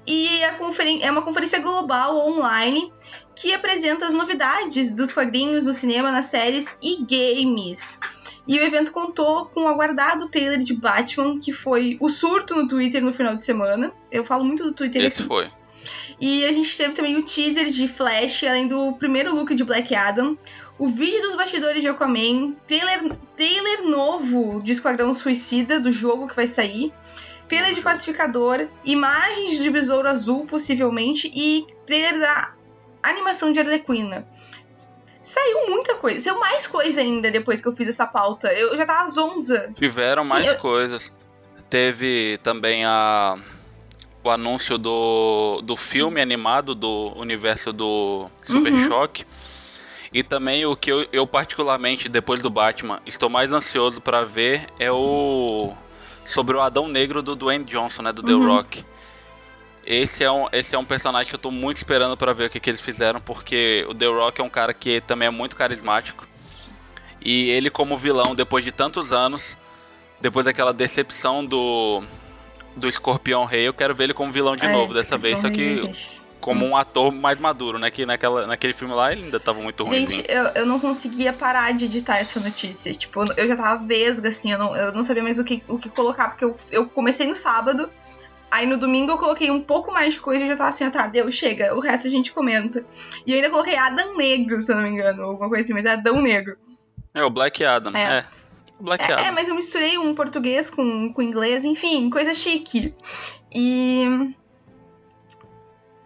E 0.07 0.43
a 0.45 0.57
é 1.03 1.11
uma 1.11 1.23
conferência 1.23 1.61
global 1.61 2.17
online 2.27 2.91
que 3.35 3.53
apresenta 3.53 4.07
as 4.07 4.15
novidades 4.15 4.93
dos 4.93 5.13
quadrinhos 5.13 5.67
no 5.67 5.73
cinema, 5.75 6.11
nas 6.11 6.27
séries 6.27 6.79
e 6.83 7.05
games. 7.05 8.01
E 8.47 8.59
o 8.59 8.63
evento 8.63 8.93
contou 8.93 9.47
com 9.47 9.63
o 9.63 9.69
aguardado 9.69 10.29
trailer 10.29 10.59
de 10.59 10.75
Batman, 10.75 11.39
que 11.39 11.53
foi 11.53 11.97
o 12.01 12.09
surto 12.09 12.55
no 12.55 12.69
Twitter 12.69 13.03
no 13.03 13.13
final 13.13 13.35
de 13.35 13.45
semana. 13.45 13.93
Eu 14.11 14.25
falo 14.25 14.45
muito 14.45 14.65
do 14.65 14.73
Twitter 14.73 15.03
Esse 15.03 15.21
aqui. 15.21 15.29
foi. 15.29 15.51
E 16.21 16.45
a 16.45 16.53
gente 16.53 16.77
teve 16.77 16.95
também 16.95 17.17
o 17.17 17.23
teaser 17.23 17.67
de 17.67 17.89
Flash, 17.89 18.45
além 18.45 18.69
do 18.69 18.93
primeiro 18.93 19.35
look 19.35 19.55
de 19.55 19.65
Black 19.65 19.95
Adam, 19.95 20.37
o 20.79 20.89
vídeo 20.89 21.23
dos 21.23 21.35
bastidores 21.35 21.83
de 21.83 21.89
Aquaman, 21.89 22.53
trailer, 22.67 23.13
trailer 23.37 23.85
novo 23.85 24.63
de 24.63 24.73
Esquadrão 24.73 25.15
Suicida, 25.15 25.79
do 25.79 25.93
jogo 25.93 26.29
que 26.29 26.35
vai 26.35 26.47
sair, 26.47 26.93
trailer 27.49 27.75
de 27.75 27.81
Pacificador, 27.81 28.67
imagens 28.85 29.59
de 29.59 29.71
Besouro 29.71 30.09
Azul, 30.09 30.47
possivelmente, 30.47 31.31
e 31.35 31.67
trailer 31.87 32.19
da 32.19 32.55
animação 33.03 33.53
de 33.53 33.61
Arlequina. 33.61 34.27
Saiu 35.23 35.71
muita 35.71 35.95
coisa. 35.95 36.21
Saiu 36.21 36.39
mais 36.39 36.67
coisa 36.67 37.01
ainda 37.01 37.31
depois 37.31 37.63
que 37.63 37.69
eu 37.69 37.73
fiz 37.73 37.89
essa 37.89 38.07
pauta. 38.07 38.53
Eu 38.53 38.77
já 38.77 38.85
tava 38.85 39.09
zonza. 39.11 39.73
Tiveram 39.75 40.23
Sim, 40.23 40.29
mais 40.29 40.49
eu... 40.49 40.59
coisas. 40.59 41.13
Teve 41.71 42.39
também 42.43 42.85
a 42.85 43.39
o 44.25 44.31
anúncio 44.31 44.79
do, 44.79 45.61
do 45.63 45.77
filme 45.77 46.21
animado 46.21 46.75
do 46.75 47.13
universo 47.15 47.73
do 47.73 48.29
Super 48.43 48.73
uhum. 48.73 48.89
Choque. 48.89 49.27
E 50.13 50.23
também 50.23 50.65
o 50.65 50.75
que 50.75 50.91
eu, 50.91 51.07
eu, 51.13 51.27
particularmente, 51.27 52.09
depois 52.09 52.41
do 52.41 52.49
Batman, 52.49 53.01
estou 53.05 53.29
mais 53.29 53.53
ansioso 53.53 54.01
para 54.01 54.25
ver 54.25 54.67
é 54.79 54.91
o. 54.91 55.75
Sobre 56.25 56.57
o 56.57 56.61
Adão 56.61 56.89
Negro 56.89 57.21
do 57.23 57.37
Dwayne 57.37 57.65
Johnson, 57.65 58.01
né? 58.01 58.13
Do 58.13 58.23
The 58.23 58.33
uhum. 58.33 58.47
Rock. 58.47 58.85
Esse 59.85 60.25
é, 60.25 60.31
um, 60.31 60.47
esse 60.51 60.75
é 60.75 60.79
um 60.79 60.85
personagem 60.85 61.29
que 61.29 61.35
eu 61.35 61.39
tô 61.39 61.51
muito 61.51 61.77
esperando 61.77 62.17
para 62.17 62.33
ver 62.33 62.47
o 62.47 62.51
que, 62.51 62.59
que 62.59 62.71
eles 62.71 62.81
fizeram, 62.81 63.21
porque 63.21 63.85
o 63.87 63.95
The 63.95 64.07
Rock 64.07 64.41
é 64.41 64.45
um 64.45 64.49
cara 64.49 64.73
que 64.73 65.03
também 65.03 65.29
é 65.29 65.31
muito 65.31 65.55
carismático. 65.55 66.27
E 67.21 67.51
ele, 67.51 67.69
como 67.69 67.99
vilão, 67.99 68.35
depois 68.35 68.65
de 68.65 68.73
tantos 68.73 69.13
anos, 69.13 69.59
depois 70.21 70.47
daquela 70.47 70.73
decepção 70.73 71.45
do, 71.45 72.03
do 72.77 72.89
Escorpião 72.89 73.45
Rei, 73.45 73.67
eu 73.69 73.75
quero 73.75 73.95
ver 73.95 74.05
ele 74.05 74.15
como 74.15 74.33
vilão 74.33 74.57
de 74.57 74.65
é, 74.65 74.73
novo 74.73 74.93
dessa 74.93 75.17
vez, 75.17 75.39
só 75.39 75.51
que 75.51 75.81
como 76.45 76.67
um 76.67 76.77
ator 76.77 77.11
mais 77.11 77.41
maduro, 77.41 77.79
né? 77.79 77.91
Que 77.91 78.05
naquela, 78.05 78.47
naquele 78.47 78.75
filme 78.75 78.93
lá 78.93 79.11
ele 79.11 79.25
ainda 79.25 79.41
tava 79.41 79.63
muito 79.63 79.83
ruim. 79.83 80.01
Gente, 80.01 80.25
eu, 80.29 80.45
eu 80.55 80.67
não 80.67 80.79
conseguia 80.79 81.33
parar 81.33 81.73
de 81.73 81.87
editar 81.87 82.19
essa 82.19 82.39
notícia. 82.39 82.93
Tipo, 82.93 83.25
eu 83.35 83.49
já 83.49 83.57
tava 83.57 83.87
vesga, 83.87 84.29
assim, 84.29 84.53
eu 84.53 84.59
não, 84.59 84.77
eu 84.77 84.93
não 84.93 85.03
sabia 85.03 85.23
mais 85.23 85.39
o 85.39 85.45
que, 85.45 85.63
o 85.67 85.79
que 85.79 85.89
colocar, 85.89 86.29
porque 86.29 86.45
eu, 86.45 86.55
eu 86.71 86.87
comecei 86.87 87.27
no 87.27 87.35
sábado. 87.35 87.89
Aí 88.51 88.67
no 88.67 88.77
domingo 88.77 89.13
eu 89.13 89.17
coloquei 89.17 89.51
um 89.51 89.61
pouco 89.61 89.91
mais 89.91 90.15
de 90.15 90.21
coisa 90.21 90.45
e 90.45 90.49
já 90.49 90.55
tava 90.55 90.69
assim, 90.69 90.85
ah, 90.85 90.91
tá, 90.91 91.07
deu, 91.07 91.33
chega, 91.33 91.75
o 91.75 91.81
resto 91.81 92.07
a 92.07 92.11
gente 92.11 92.31
comenta. 92.31 92.85
E 93.27 93.33
eu 93.33 93.37
ainda 93.37 93.49
coloquei 93.49 93.75
Adam 93.75 94.15
Negro, 94.15 94.61
se 94.61 94.71
eu 94.71 94.77
não 94.77 94.83
me 94.83 94.91
engano, 94.91 95.23
alguma 95.23 95.49
coisa 95.49 95.65
assim, 95.65 95.73
mas 95.73 95.87
é 95.87 95.93
Adão 95.93 96.21
Negro. 96.21 96.59
É, 97.15 97.25
o 97.25 97.31
Black 97.31 97.65
Adam, 97.65 97.97
é. 97.97 98.19
é. 98.19 98.25
Black 98.81 99.05
é. 99.05 99.27
É, 99.27 99.31
mas 99.31 99.49
eu 99.49 99.55
misturei 99.55 99.99
um 99.99 100.15
português 100.15 100.71
com, 100.71 101.13
com 101.13 101.23
inglês, 101.23 101.65
enfim, 101.65 102.11
coisa 102.11 102.35
chique. 102.35 102.95
E. 103.55 104.35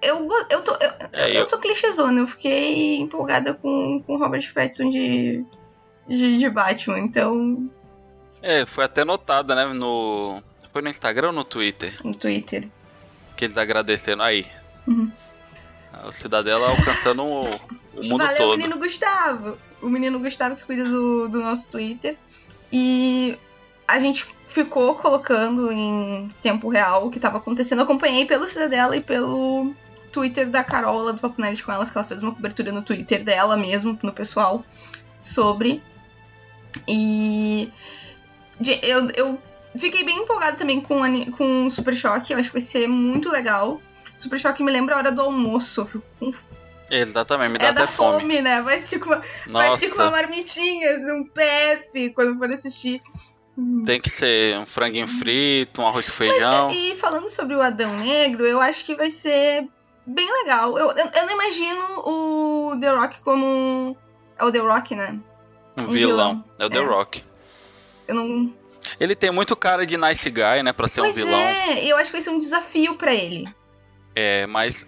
Eu, 0.00 0.28
eu, 0.48 0.62
tô, 0.62 0.72
eu, 0.72 0.90
é, 1.12 1.30
eu, 1.30 1.34
eu 1.34 1.44
sou 1.44 1.58
clichêzona, 1.58 2.20
eu 2.20 2.26
fiquei 2.26 2.98
empolgada 2.98 3.52
com, 3.52 4.00
com 4.06 4.16
Robert 4.16 4.52
Pattinson 4.54 4.90
de, 4.90 5.44
de, 6.06 6.36
de 6.36 6.50
Batman, 6.50 7.00
então. 7.00 7.68
É, 8.40 8.64
foi 8.64 8.84
até 8.84 9.04
notada, 9.04 9.56
né, 9.56 9.66
no, 9.74 10.40
foi 10.72 10.82
no 10.82 10.88
Instagram 10.88 11.28
ou 11.28 11.32
no 11.32 11.44
Twitter? 11.44 11.98
No 12.04 12.14
Twitter. 12.14 12.68
Que 13.36 13.44
eles 13.44 13.56
agradeceram. 13.56 14.22
Aí. 14.22 14.46
Uhum. 14.86 15.10
O 16.06 16.12
Cidadela 16.12 16.68
alcançando 16.68 17.24
o, 17.24 17.40
o 17.40 18.04
mundo 18.04 18.18
Valeu, 18.18 18.36
todo. 18.36 18.54
o 18.54 18.56
menino 18.56 18.78
Gustavo. 18.78 19.58
O 19.82 19.88
menino 19.88 20.20
Gustavo 20.20 20.54
que 20.54 20.64
cuida 20.64 20.84
do, 20.84 21.28
do 21.28 21.40
nosso 21.40 21.68
Twitter. 21.68 22.16
E 22.72 23.38
a 23.86 23.98
gente 23.98 24.26
ficou 24.46 24.94
colocando 24.94 25.72
em 25.72 26.28
tempo 26.42 26.68
real 26.68 27.06
o 27.06 27.10
que 27.10 27.18
estava 27.18 27.38
acontecendo. 27.38 27.78
Eu 27.78 27.84
acompanhei 27.84 28.24
pelo 28.26 28.48
Cidadela 28.48 28.96
e 28.96 29.00
pelo 29.00 29.72
Twitter 30.12 30.48
da 30.48 30.62
Carola 30.62 31.12
do 31.12 31.20
Papo 31.20 31.40
Nerd 31.40 31.62
com 31.62 31.72
elas, 31.72 31.90
que 31.90 31.98
ela 31.98 32.06
fez 32.06 32.22
uma 32.22 32.34
cobertura 32.34 32.72
no 32.72 32.82
Twitter 32.82 33.22
dela 33.22 33.56
mesmo, 33.56 33.98
no 34.02 34.12
pessoal, 34.12 34.64
sobre. 35.20 35.82
E 36.86 37.72
eu, 38.82 39.08
eu 39.16 39.38
Fiquei 39.76 40.02
bem 40.04 40.22
empolgada 40.22 40.56
também 40.56 40.80
com, 40.80 41.00
com 41.32 41.68
Super 41.68 41.94
Choque, 41.94 42.32
eu 42.32 42.38
acho 42.38 42.48
que 42.48 42.54
vai 42.54 42.60
ser 42.60 42.88
muito 42.88 43.30
legal. 43.30 43.80
Super 44.16 44.38
Choque 44.38 44.62
me 44.62 44.72
lembra 44.72 44.94
a 44.94 44.98
hora 44.98 45.12
do 45.12 45.20
almoço, 45.20 45.84
fico 45.86 46.04
com 46.18 46.32
Exatamente, 46.90 47.52
me 47.52 47.58
dá 47.58 47.66
é 47.66 47.70
até 47.70 47.86
fome. 47.86 48.20
fome. 48.20 48.40
né? 48.40 48.62
Vai 48.62 48.76
assistir 48.76 48.98
com 48.98 49.10
uma, 49.10 49.22
vai 49.48 49.68
assistir 49.68 49.94
com 49.94 50.02
uma 50.02 50.10
marmitinha, 50.10 50.90
um 51.14 51.24
PF, 51.26 52.10
quando 52.10 52.38
for 52.38 52.50
assistir. 52.50 53.02
Tem 53.84 54.00
que 54.00 54.08
ser 54.08 54.56
um 54.56 54.66
franguinho 54.66 55.08
frito, 55.08 55.82
um 55.82 55.86
arroz 55.86 56.08
com 56.08 56.16
feijão. 56.16 56.68
Mas, 56.68 56.76
e 56.76 56.94
falando 56.94 57.28
sobre 57.28 57.56
o 57.56 57.62
Adão 57.62 57.96
Negro, 57.96 58.46
eu 58.46 58.60
acho 58.60 58.84
que 58.84 58.94
vai 58.94 59.10
ser 59.10 59.66
bem 60.06 60.32
legal. 60.32 60.78
Eu, 60.78 60.92
eu, 60.92 61.10
eu 61.12 61.26
não 61.26 61.32
imagino 61.32 61.84
o 62.06 62.76
The 62.80 62.90
Rock 62.90 63.20
como. 63.20 63.96
É 64.38 64.44
o 64.44 64.52
The 64.52 64.58
Rock, 64.60 64.94
né? 64.94 65.18
Um, 65.76 65.82
um 65.82 65.86
vilão. 65.88 65.94
vilão. 66.16 66.44
É 66.56 66.66
o 66.66 66.70
The 66.70 66.78
é. 66.78 66.84
Rock. 66.84 67.24
Eu 68.06 68.14
não. 68.14 68.54
Ele 69.00 69.16
tem 69.16 69.30
muito 69.32 69.56
cara 69.56 69.84
de 69.84 69.96
nice 69.96 70.30
guy, 70.30 70.62
né, 70.62 70.72
pra 70.72 70.86
ser 70.86 71.00
pois 71.00 71.16
um 71.16 71.18
vilão. 71.18 71.38
É, 71.40 71.84
eu 71.84 71.96
acho 71.96 72.06
que 72.06 72.12
vai 72.12 72.22
ser 72.22 72.30
um 72.30 72.38
desafio 72.38 72.94
para 72.94 73.12
ele. 73.12 73.52
É, 74.14 74.46
mas 74.46 74.86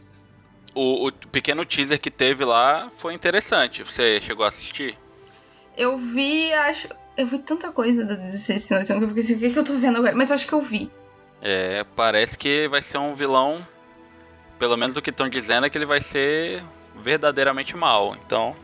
o, 0.74 1.08
o, 1.08 1.12
pequeno 1.12 1.64
teaser 1.64 2.00
que 2.00 2.10
teve 2.10 2.44
lá 2.44 2.90
foi 2.96 3.14
interessante. 3.14 3.82
Você 3.82 4.20
chegou 4.20 4.44
a 4.44 4.48
assistir? 4.48 4.96
Eu 5.76 5.96
vi, 5.98 6.52
acho. 6.52 6.88
Eu 7.16 7.26
vi 7.26 7.38
tanta 7.38 7.70
coisa 7.70 8.04
da 8.04 8.14
DC 8.14 8.54
que 8.54 8.74
eu 8.74 9.08
fiquei 9.08 9.22
assim, 9.22 9.34
o 9.34 9.38
que, 9.38 9.46
é 9.46 9.50
que 9.50 9.58
eu 9.58 9.64
tô 9.64 9.74
vendo 9.74 9.98
agora? 9.98 10.14
Mas 10.14 10.30
eu 10.30 10.36
acho 10.36 10.46
que 10.46 10.52
eu 10.52 10.60
vi. 10.60 10.90
É, 11.42 11.84
parece 11.96 12.36
que 12.36 12.68
vai 12.68 12.80
ser 12.80 12.98
um 12.98 13.14
vilão. 13.14 13.66
Pelo 14.58 14.76
menos 14.76 14.96
o 14.96 15.02
que 15.02 15.10
estão 15.10 15.28
dizendo 15.28 15.66
é 15.66 15.70
que 15.70 15.76
ele 15.76 15.86
vai 15.86 16.00
ser 16.00 16.62
verdadeiramente 17.02 17.76
mal. 17.76 18.16
Então, 18.16 18.54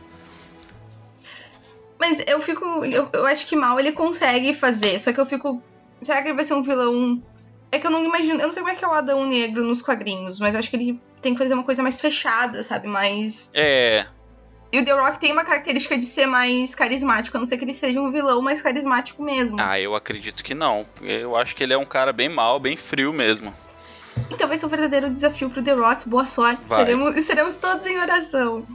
mas 1.99 2.23
eu 2.27 2.39
fico. 2.41 2.85
Eu, 2.85 3.09
eu 3.11 3.25
acho 3.25 3.45
que 3.47 3.55
mal 3.55 3.79
ele 3.79 3.91
consegue 3.91 4.53
fazer. 4.53 4.99
Só 4.99 5.11
que 5.11 5.19
eu 5.19 5.25
fico. 5.25 5.61
Será 5.99 6.21
que 6.21 6.29
ele 6.29 6.35
vai 6.35 6.45
ser 6.45 6.53
um 6.53 6.61
vilão. 6.61 7.21
É 7.71 7.79
que 7.79 7.87
eu 7.87 7.91
não 7.91 8.05
imagino. 8.05 8.39
Eu 8.39 8.47
não 8.47 8.53
sei 8.53 8.61
como 8.61 8.73
é 8.73 8.75
que 8.75 8.85
é 8.85 8.87
o 8.87 8.93
Adão 8.93 9.25
Negro 9.25 9.63
nos 9.63 9.81
quadrinhos, 9.81 10.39
mas 10.39 10.53
eu 10.53 10.59
acho 10.59 10.69
que 10.69 10.75
ele 10.75 11.01
tem 11.21 11.33
que 11.33 11.39
fazer 11.39 11.53
uma 11.53 11.63
coisa 11.63 11.83
mais 11.83 11.99
fechada, 11.99 12.63
sabe? 12.63 12.87
Mais. 12.87 13.51
É. 13.53 14.05
E 14.71 14.79
o 14.79 14.85
The 14.85 14.91
Rock 14.91 15.19
tem 15.19 15.31
uma 15.31 15.45
característica 15.45 15.97
de 15.97 16.05
ser 16.05 16.25
mais 16.25 16.75
carismático, 16.75 17.37
a 17.37 17.39
não 17.39 17.45
ser 17.45 17.57
que 17.57 17.63
ele 17.63 17.73
seja 17.73 18.01
um 18.01 18.11
vilão 18.11 18.41
mais 18.41 18.61
carismático 18.61 19.23
mesmo. 19.23 19.57
Ah, 19.59 19.79
eu 19.79 19.95
acredito 19.95 20.43
que 20.43 20.53
não. 20.53 20.85
Eu 21.01 21.37
acho 21.37 21.55
que 21.55 21.63
ele 21.63 21.73
é 21.73 21.77
um 21.77 21.85
cara 21.85 22.11
bem 22.11 22.27
mal, 22.27 22.59
bem 22.59 22.75
frio 22.75 23.13
mesmo. 23.13 23.53
Então 24.29 24.47
vai 24.47 24.57
ser 24.57 24.65
um 24.65 24.69
verdadeiro 24.69 25.09
desafio 25.09 25.49
pro 25.49 25.61
The 25.61 25.73
Rock. 25.73 26.09
Boa 26.09 26.25
sorte. 26.25 26.63
Seremos, 26.63 27.15
seremos 27.25 27.55
todos 27.55 27.85
em 27.85 27.97
oração. 27.97 28.67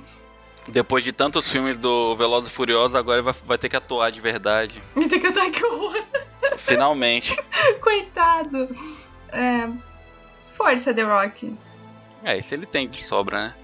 Depois 0.69 1.03
de 1.03 1.13
tantos 1.13 1.51
filmes 1.51 1.77
do 1.77 2.15
Veloz 2.17 2.47
e 2.47 2.51
Furioso, 2.51 2.97
agora 2.97 3.21
vai, 3.21 3.35
vai 3.45 3.59
ter 3.59 3.69
que 3.69 3.77
atuar 3.77 4.11
de 4.11 4.21
verdade. 4.21 4.83
Vai 4.95 5.09
ter 5.09 5.19
que 5.19 5.27
atuar, 5.27 5.51
que 5.51 5.65
horror. 5.65 6.05
Finalmente. 6.59 7.37
Coitado. 7.81 8.69
É... 9.31 9.69
Força, 10.53 10.93
The 10.93 11.03
Rock. 11.03 11.57
É, 12.23 12.39
isso 12.39 12.55
ele 12.55 12.67
tem 12.67 12.89
de 12.89 13.03
sobra, 13.03 13.39
né? 13.39 13.55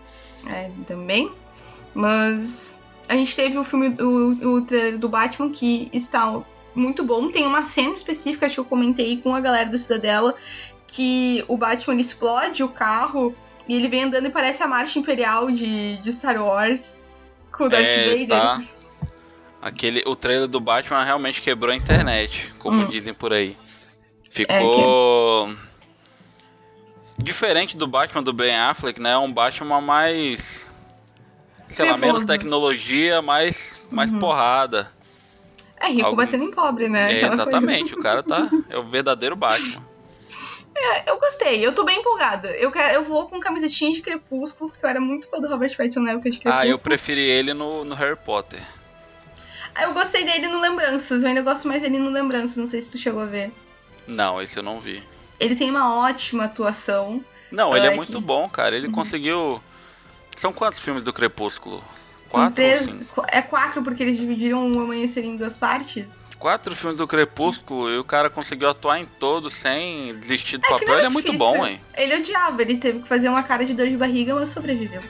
É, 0.47 0.85
também. 0.87 1.31
Mas 1.95 2.77
a 3.09 3.15
gente 3.15 3.35
teve 3.35 3.59
o 3.59 3.65
filme, 3.65 3.97
o, 4.01 4.57
o 4.57 4.63
trailer 4.63 4.99
do 4.99 5.09
Batman 5.09 5.51
que 5.51 5.89
está 5.93 6.43
muito 6.75 7.05
bom. 7.05 7.31
Tem 7.31 7.47
uma 7.47 7.65
cena 7.65 7.95
específica 7.95 8.49
que 8.49 8.59
eu 8.59 8.65
comentei 8.65 9.21
com 9.21 9.35
a 9.35 9.41
galera 9.41 9.69
do 9.69 9.79
Cidadela 9.79 10.35
que 10.87 11.45
o 11.49 11.57
Batman 11.57 12.01
explode 12.01 12.63
o 12.63 12.69
carro 12.69 13.35
e 13.69 13.75
ele 13.75 13.89
vem 13.89 14.05
andando 14.05 14.27
e 14.27 14.31
parece 14.31 14.63
a 14.63 14.67
marcha 14.67 14.99
imperial 14.99 15.51
de, 15.51 15.99
de 15.99 16.13
Star 16.13 16.43
Wars 16.43 17.01
com 17.53 17.65
o 17.65 17.69
Darth 17.69 17.87
é, 17.87 18.09
Vader. 18.09 18.29
Tá. 18.29 18.63
Aquele, 19.61 20.03
o 20.07 20.15
trailer 20.15 20.47
do 20.47 20.61
Batman 20.61 21.03
realmente 21.03 21.43
quebrou 21.43 21.73
a 21.73 21.77
internet, 21.77 22.53
como 22.59 22.83
hum. 22.83 22.89
dizem 22.89 23.13
por 23.13 23.33
aí. 23.33 23.57
Ficou. 24.31 25.49
É 25.49 25.53
que... 25.53 25.69
Diferente 27.23 27.77
do 27.77 27.87
Batman 27.87 28.23
do 28.23 28.33
Ben 28.33 28.55
Affleck, 28.55 29.01
né? 29.01 29.11
É 29.11 29.19
um 29.19 29.33
Batman 29.33 29.81
mais. 29.81 30.71
Sei 31.67 31.91
lá, 31.91 31.99
menos 31.99 32.25
tecnologia, 32.25 33.21
mais, 33.21 33.81
mais 33.91 34.11
uhum. 34.11 34.21
porrada. 34.21 34.93
É 35.81 35.89
rico 35.89 36.07
Algum... 36.07 36.17
batendo 36.17 36.45
em 36.45 36.51
pobre, 36.51 36.89
né? 36.89 37.21
É, 37.21 37.27
exatamente, 37.27 37.95
coisa. 37.95 37.99
o 37.99 38.03
cara 38.03 38.23
tá. 38.23 38.49
É 38.71 38.79
o 38.79 38.85
verdadeiro 38.85 39.37
Batman. 39.37 39.87
É, 40.81 41.11
eu 41.11 41.19
gostei, 41.19 41.67
eu 41.67 41.75
tô 41.75 41.83
bem 41.83 41.99
empolgada. 41.99 42.51
Eu, 42.51 42.71
quero, 42.71 42.95
eu 42.95 43.03
vou 43.03 43.27
com 43.27 43.41
camisetinha 43.41 43.91
de 43.91 44.01
Crepúsculo, 44.01 44.71
porque 44.71 44.87
eu 44.87 44.89
era 44.89 45.01
muito 45.01 45.29
fã 45.29 45.41
do 45.41 45.49
Robert 45.49 45.77
Pattinson 45.77 46.03
na 46.03 46.13
época 46.13 46.31
de 46.31 46.39
Crepúsculo. 46.39 46.71
Ah, 46.71 46.73
eu 46.73 46.79
preferi 46.79 47.21
ele 47.21 47.53
no, 47.53 47.85
no 47.85 47.97
Harry 47.97 48.15
Potter. 48.15 48.63
Eu 49.83 49.93
gostei 49.93 50.25
dele 50.25 50.49
no 50.49 50.61
Lembranças, 50.61 51.23
eu 51.23 51.29
ainda 51.29 51.43
gosto 51.43 51.69
mais 51.69 51.83
dele 51.83 51.99
no 51.99 52.11
Lembranças, 52.11 52.57
não 52.57 52.67
sei 52.67 52.81
se 52.81 52.93
tu 52.93 52.99
chegou 52.99 53.23
a 53.23 53.27
ver. 53.27 53.53
Não, 54.07 54.41
esse 54.43 54.59
eu 54.59 54.63
não 54.63 54.81
vi. 54.81 55.03
Ele 55.39 55.55
tem 55.55 55.71
uma 55.71 55.95
ótima 56.01 56.45
atuação. 56.45 57.25
Não, 57.53 57.77
ele 57.77 57.87
é 57.87 57.91
Ai, 57.91 57.97
muito 57.97 58.19
que- 58.19 58.25
bom, 58.25 58.49
cara. 58.49 58.75
Ele 58.77 58.89
conseguiu. 58.89 59.63
São 60.37 60.53
quantos 60.53 60.79
filmes 60.79 61.05
do 61.05 61.13
Crepúsculo? 61.13 61.83
Quatro 62.31 62.57
três, 62.57 62.87
é 63.33 63.41
quatro, 63.41 63.83
porque 63.83 64.03
eles 64.03 64.19
dividiram 64.19 64.71
o 64.71 64.81
amanhecer 64.83 65.25
em 65.25 65.35
duas 65.37 65.57
partes. 65.57 66.29
Quatro 66.39 66.77
filmes 66.77 66.99
do 66.99 67.07
Crepúsculo 67.09 67.91
e 67.91 67.97
o 67.99 68.05
cara 68.05 68.29
conseguiu 68.29 68.69
atuar 68.69 69.01
em 69.01 69.07
todos 69.07 69.55
sem 69.55 70.15
desistir 70.19 70.59
do 70.59 70.67
É 70.67 70.69
papel. 70.69 70.89
não 70.89 70.95
Ele 70.99 71.07
é 71.07 71.11
muito 71.11 71.33
bom, 71.39 71.67
hein? 71.67 71.81
Ele 71.97 72.17
odiava, 72.17 72.61
ele 72.61 72.77
teve 72.77 72.99
que 73.01 73.09
fazer 73.09 73.31
uma 73.31 73.43
cara 73.43 73.65
de 73.65 73.73
dor 73.73 73.89
de 73.89 73.97
barriga, 73.97 74.35
mas 74.35 74.51
sobreviveu. 74.51 75.03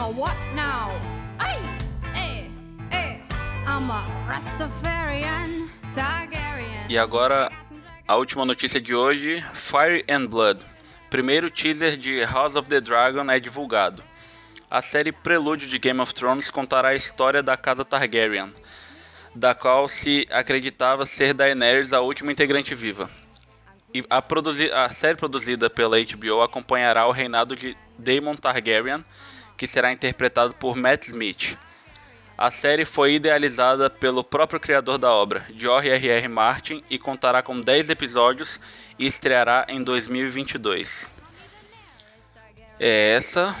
Of 0.00 0.16
what 0.16 0.34
now? 0.54 0.92
Eh, 2.14 2.48
eh. 2.90 3.18
I'm 3.66 3.90
a 3.90 4.02
Rastafarian, 4.26 5.68
Targaryen. 5.94 6.86
E 6.88 6.96
agora, 6.96 7.52
a 8.08 8.16
última 8.16 8.46
notícia 8.46 8.80
de 8.80 8.94
hoje: 8.94 9.44
Fire 9.52 10.02
and 10.08 10.26
Blood. 10.26 10.60
Primeiro 11.10 11.50
teaser 11.50 11.98
de 11.98 12.24
House 12.24 12.56
of 12.56 12.66
the 12.66 12.80
Dragon 12.80 13.30
é 13.30 13.38
divulgado. 13.38 14.02
A 14.70 14.80
série 14.80 15.12
Prelúdio 15.12 15.68
de 15.68 15.78
Game 15.78 16.00
of 16.00 16.14
Thrones 16.14 16.50
contará 16.50 16.88
a 16.88 16.94
história 16.94 17.42
da 17.42 17.58
casa 17.58 17.84
Targaryen, 17.84 18.54
da 19.34 19.54
qual 19.54 19.86
se 19.86 20.26
acreditava 20.30 21.04
ser 21.04 21.34
Daenerys 21.34 21.92
a 21.92 22.00
última 22.00 22.32
integrante 22.32 22.74
viva. 22.74 23.10
E 23.92 24.02
a, 24.08 24.86
a 24.86 24.92
série 24.92 25.18
produzida 25.18 25.68
pela 25.68 25.98
HBO 26.00 26.40
acompanhará 26.40 27.06
o 27.06 27.12
reinado 27.12 27.54
de 27.54 27.76
Daemon 27.98 28.34
Targaryen, 28.34 29.04
que 29.60 29.66
será 29.66 29.92
interpretado 29.92 30.54
por 30.54 30.74
Matt 30.74 31.08
Smith. 31.08 31.54
A 32.38 32.50
série 32.50 32.86
foi 32.86 33.16
idealizada 33.16 33.90
pelo 33.90 34.24
próprio 34.24 34.58
criador 34.58 34.96
da 34.96 35.12
obra, 35.12 35.44
George 35.54 35.90
R.R. 35.90 36.28
Martin, 36.28 36.82
e 36.88 36.98
contará 36.98 37.42
com 37.42 37.60
10 37.60 37.90
episódios 37.90 38.58
e 38.98 39.04
estreará 39.04 39.66
em 39.68 39.82
2022. 39.84 41.10
É, 42.78 43.12
Essa, 43.18 43.54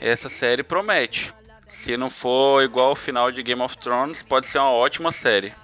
essa 0.00 0.28
série 0.28 0.64
promete. 0.64 1.32
Se 1.68 1.96
não 1.96 2.10
for 2.10 2.64
igual 2.64 2.88
ao 2.88 2.96
final 2.96 3.30
de 3.30 3.40
Game 3.40 3.62
of 3.62 3.78
Thrones, 3.78 4.24
pode 4.24 4.46
ser 4.48 4.58
uma 4.58 4.72
ótima 4.72 5.12
série. 5.12 5.54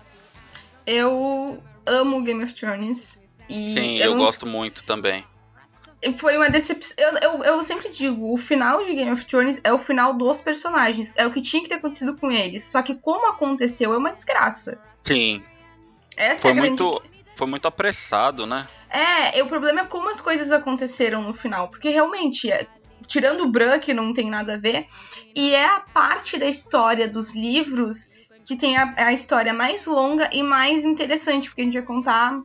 Eu 0.87 1.61
amo 1.85 2.23
Game 2.23 2.45
of 2.45 2.55
Thrones. 2.55 3.21
E 3.49 3.73
Sim, 3.73 3.99
eu 3.99 4.12
não- 4.12 4.19
gosto 4.19 4.47
muito 4.47 4.85
também. 4.85 5.25
Foi 6.17 6.37
uma 6.37 6.51
decepção. 6.51 6.97
Eu, 6.99 7.19
eu, 7.19 7.45
eu 7.45 7.63
sempre 7.63 7.89
digo, 7.89 8.33
o 8.33 8.37
final 8.37 8.85
de 8.85 8.95
Game 8.95 9.11
of 9.11 9.25
Thrones 9.25 9.61
é 9.63 9.73
o 9.73 9.79
final 9.79 10.13
dos 10.13 10.41
personagens. 10.41 11.15
É 11.17 11.27
o 11.27 11.31
que 11.31 11.41
tinha 11.41 11.63
que 11.63 11.69
ter 11.69 11.77
acontecido 11.77 12.17
com 12.17 12.31
eles. 12.31 12.65
Só 12.65 12.83
que 12.83 12.95
como 12.95 13.31
aconteceu 13.31 13.93
é 13.95 13.97
uma 13.97 14.13
desgraça. 14.13 14.79
Sim, 15.05 15.43
Essa 16.17 16.43
foi 16.43 16.51
é 16.51 16.53
a 16.55 16.57
grande... 16.57 16.83
muito, 16.83 17.03
foi 17.37 17.47
muito 17.47 17.69
apressado, 17.69 18.47
né? 18.47 18.67
É, 18.91 19.43
o 19.43 19.47
problema 19.47 19.83
é 19.83 19.85
como 19.85 20.09
as 20.09 20.21
coisas 20.21 20.51
aconteceram 20.51 21.23
no 21.23 21.33
final. 21.33 21.69
Porque 21.69 21.89
realmente, 21.89 22.51
é- 22.51 22.67
tirando 23.07 23.43
o 23.43 23.49
Bran, 23.49 23.79
que 23.79 23.95
não 23.95 24.13
tem 24.13 24.29
nada 24.29 24.55
a 24.55 24.59
ver, 24.59 24.87
e 25.35 25.55
é 25.55 25.65
a 25.65 25.81
parte 25.81 26.37
da 26.37 26.47
história 26.47 27.07
dos 27.07 27.35
livros 27.35 28.11
que 28.45 28.57
tem 28.57 28.77
a, 28.77 28.95
a 28.97 29.12
história 29.12 29.55
mais 29.55 29.87
longa 29.87 30.29
e 30.33 30.43
mais 30.43 30.85
interessante, 30.85 31.49
porque 31.49 31.62
a 31.62 31.65
gente 31.65 31.75
vai 31.75 31.83
contar 31.83 32.41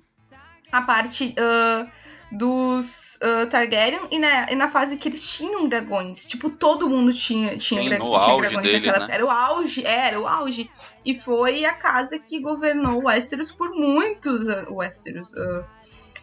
a 0.72 0.82
parte 0.82 1.34
ah, 1.38 1.88
dos 2.32 3.18
ah, 3.22 3.46
Targaryen 3.48 4.02
e 4.12 4.20
na, 4.20 4.52
e 4.52 4.56
na 4.56 4.68
fase 4.70 4.98
que 4.98 5.08
eles 5.08 5.28
tinham 5.38 5.68
dragões. 5.68 6.26
Tipo, 6.28 6.50
todo 6.50 6.90
mundo 6.90 7.14
tinha, 7.14 7.58
tinha, 7.58 7.82
Sim, 7.82 7.90
dra- 7.90 7.98
tinha 8.00 8.38
dragões 8.38 8.52
deles, 8.72 8.74
naquela 8.74 8.98
né? 9.00 9.04
época. 9.04 9.14
Era 9.14 9.26
o 9.26 9.30
auge, 9.30 9.86
é, 9.86 10.08
era 10.08 10.20
o 10.20 10.28
auge. 10.28 10.70
E 11.06 11.16
foi 11.16 11.64
a 11.66 11.74
casa 11.74 12.20
que 12.20 12.40
governou 12.40 13.04
Westeros 13.06 13.52
por 13.52 13.70
muitos 13.72 14.48
anos. 14.48 14.70
Westeros. 14.70 15.34
ah, 15.36 15.64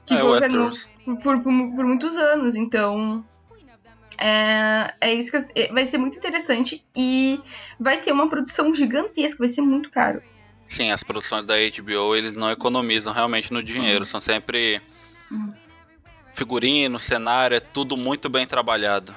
que 0.06 0.14
É, 0.14 0.20
governou 0.20 0.70
por, 1.06 1.16
por, 1.16 1.42
por 1.42 1.84
muitos 1.84 2.16
anos. 2.16 2.54
Então. 2.56 3.24
É, 4.16 4.94
é 5.00 5.12
isso 5.14 5.30
que 5.32 5.60
é, 5.60 5.72
vai 5.72 5.84
ser 5.86 5.98
muito 5.98 6.16
interessante 6.16 6.84
e 6.94 7.40
vai 7.80 7.96
ter 7.96 8.12
uma 8.12 8.28
produção 8.28 8.72
gigantesca, 8.72 9.38
vai 9.38 9.48
ser 9.48 9.60
muito 9.62 9.90
caro. 9.90 10.22
Sim, 10.68 10.90
as 10.92 11.02
produções 11.02 11.44
da 11.46 11.54
HBO, 11.56 12.14
eles 12.14 12.36
não 12.36 12.48
economizam 12.50 13.12
realmente 13.12 13.52
no 13.52 13.60
dinheiro. 13.62 14.06
São 14.06 14.20
sempre 14.20 14.80
figurino, 16.34 16.98
cenário, 16.98 17.56
é 17.56 17.60
tudo 17.60 17.96
muito 17.96 18.28
bem 18.28 18.46
trabalhado. 18.46 19.14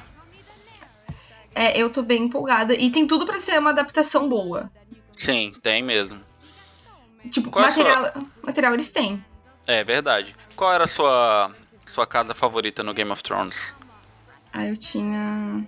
É, 1.53 1.77
eu 1.77 1.89
tô 1.89 2.01
bem 2.03 2.23
empolgada 2.23 2.73
e 2.75 2.89
tem 2.91 3.07
tudo 3.07 3.25
pra 3.25 3.39
ser 3.39 3.59
uma 3.59 3.71
adaptação 3.71 4.29
boa. 4.29 4.71
Sim, 5.17 5.53
tem 5.63 5.81
mesmo. 5.83 6.21
Tipo, 7.31 7.49
Qual 7.49 7.65
é 7.65 7.67
a 7.67 7.71
sua- 7.71 7.83
material, 7.83 8.25
material 8.43 8.73
eles 8.75 8.91
têm. 8.91 9.23
É 9.65 9.83
verdade. 9.83 10.35
Qual 10.55 10.71
era 10.71 10.83
a 10.83 10.87
sua, 10.87 11.51
sua 11.85 12.05
casa 12.05 12.33
favorita 12.33 12.83
no 12.83 12.93
Game 12.93 13.11
of 13.11 13.23
Thrones? 13.23 13.73
Ah, 14.53 14.65
eu 14.67 14.77
tinha. 14.77 15.67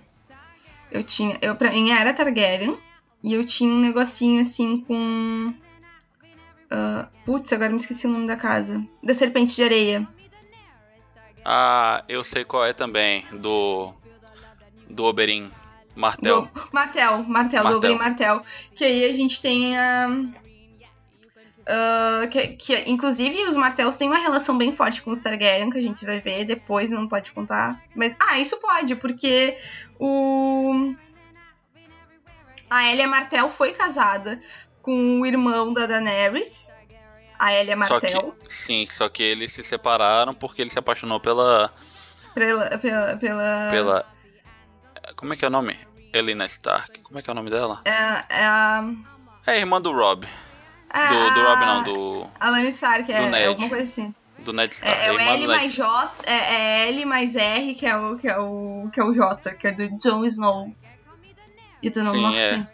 Eu 0.90 1.02
tinha. 1.02 1.36
Eu, 1.42 1.54
pra 1.56 1.70
mim 1.70 1.90
era 1.90 2.14
Targaryen. 2.14 2.78
E 3.22 3.34
eu 3.34 3.44
tinha 3.44 3.72
um 3.74 3.78
negocinho 3.80 4.40
assim 4.40 4.80
com. 4.82 5.52
ah, 6.70 7.08
putz, 7.26 7.52
agora 7.52 7.70
me 7.70 7.76
esqueci 7.76 8.06
o 8.06 8.10
nome 8.10 8.26
da 8.26 8.36
casa. 8.36 8.82
Da 9.02 9.12
Serpente 9.12 9.54
de 9.56 9.62
Areia. 9.64 10.08
Ah, 11.44 12.04
eu 12.08 12.22
sei 12.22 12.44
qual 12.44 12.64
é 12.64 12.72
também, 12.72 13.24
do. 13.32 13.92
Do 14.88 15.04
Oberyn 15.04 15.50
Martel. 15.94 16.42
Do, 16.42 16.68
Martel, 16.72 17.18
Martel, 17.24 17.62
do 17.62 17.64
Martel. 17.64 17.76
Oberyn 17.76 17.98
Martel. 17.98 18.44
Que 18.74 18.84
aí 18.84 19.04
a 19.04 19.12
gente 19.12 19.40
tem 19.40 19.78
a. 19.78 20.08
ah, 21.66 22.26
que, 22.30 22.48
que, 22.48 22.90
inclusive, 22.90 23.44
os 23.44 23.56
Martels 23.56 23.96
têm 23.96 24.08
uma 24.08 24.18
relação 24.18 24.56
bem 24.56 24.72
forte 24.72 25.02
com 25.02 25.10
os 25.10 25.22
Targaryen, 25.22 25.70
que 25.70 25.78
a 25.78 25.82
gente 25.82 26.04
vai 26.04 26.20
ver 26.20 26.44
depois, 26.44 26.90
não 26.90 27.08
pode 27.08 27.32
contar. 27.32 27.80
Mas, 27.94 28.14
ah, 28.18 28.38
isso 28.38 28.58
pode, 28.58 28.96
porque 28.96 29.56
o. 29.98 30.94
A 32.68 32.92
Elia 32.92 33.08
Martel 33.08 33.48
foi 33.48 33.72
casada 33.72 34.40
com 34.80 35.20
o 35.20 35.26
irmão 35.26 35.72
da 35.72 35.86
Daenerys, 35.86 36.72
a 37.40 37.54
Elia 37.54 37.76
Martel, 37.76 38.32
que, 38.44 38.52
sim, 38.52 38.86
só 38.90 39.08
que 39.08 39.22
eles 39.22 39.52
se 39.52 39.62
separaram 39.62 40.34
porque 40.34 40.60
ele 40.62 40.70
se 40.70 40.78
apaixonou 40.78 41.18
pela. 41.18 41.72
pela, 42.34 42.78
pela, 42.78 43.16
pela, 43.16 43.68
pela. 43.70 44.06
Como 45.16 45.32
é 45.32 45.36
que 45.36 45.44
é 45.44 45.48
o 45.48 45.50
nome? 45.50 45.78
Elena 46.12 46.44
Stark. 46.44 47.00
Como 47.00 47.18
é 47.18 47.22
que 47.22 47.30
é 47.30 47.32
o 47.32 47.34
nome 47.34 47.50
dela? 47.50 47.80
é, 47.84 47.90
é 47.90 48.44
a, 48.46 48.84
É 49.46 49.52
a 49.52 49.56
irmã 49.56 49.80
do 49.80 49.92
Rob. 49.92 50.26
é 50.92 51.08
Do, 51.08 51.14
do 51.34 51.40
a- 51.40 51.54
Rob 51.54 51.60
não, 51.66 51.82
do, 51.84 52.28
A 52.38 52.50
Lany 52.50 52.68
Stark, 52.68 53.10
é, 53.12 53.16
do 53.24 53.30
Ned. 53.30 53.44
é 53.44 53.46
alguma 53.46 53.68
coisa 53.68 53.84
assim. 53.84 54.14
do 54.40 54.52
Ned 54.52 54.72
Stark. 54.74 55.00
É, 55.02 55.06
é 55.06 55.12
o 55.12 55.18
L 55.18 55.42
do 55.42 55.46
mais 55.48 55.72
J, 55.74 56.12
é, 56.26 56.32
é 56.84 56.88
L 56.88 57.04
mais 57.06 57.34
R, 57.36 57.74
que 57.74 57.86
é 57.86 57.96
o 57.96 58.16
que 58.18 58.28
é 58.28 58.36
o 58.38 58.90
que 58.92 59.00
é 59.00 59.04
o 59.04 59.12
J, 59.14 59.54
que 59.54 59.66
é 59.68 59.72
do 59.72 59.88
Jon 59.98 60.24
Snow. 60.24 60.74
E 61.82 61.88
do 61.90 62.04
Sim, 62.04 62.20
Norte. 62.20 62.38
é. 62.38 62.66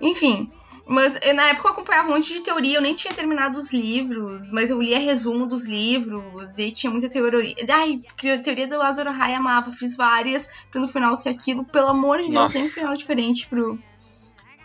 Enfim, 0.00 0.52
mas 0.88 1.16
eh, 1.22 1.32
na 1.32 1.44
época 1.48 1.68
eu 1.68 1.72
acompanhava 1.72 2.08
um 2.08 2.14
monte 2.14 2.32
de 2.32 2.40
teoria, 2.40 2.78
eu 2.78 2.82
nem 2.82 2.94
tinha 2.94 3.12
terminado 3.12 3.58
os 3.58 3.72
livros, 3.72 4.50
mas 4.50 4.70
eu 4.70 4.80
lia 4.80 4.98
resumo 4.98 5.46
dos 5.46 5.64
livros 5.66 6.58
e 6.58 6.72
tinha 6.72 6.90
muita 6.90 7.08
teoria. 7.08 7.54
Ai, 7.70 8.00
teoria 8.42 8.66
do 8.66 8.80
Azor 8.82 9.06
Ahai 9.06 9.34
amava, 9.34 9.70
fiz 9.70 9.94
várias 9.94 10.48
pra 10.70 10.80
no 10.80 10.88
final 10.88 11.14
ser 11.14 11.28
aquilo. 11.28 11.64
Pelo 11.64 11.88
amor 11.88 12.18
de 12.18 12.24
Deus, 12.24 12.34
Nossa. 12.34 12.52
sempre 12.54 12.68
um 12.70 12.72
final 12.74 12.96
diferente 12.96 13.46
pro. 13.46 13.78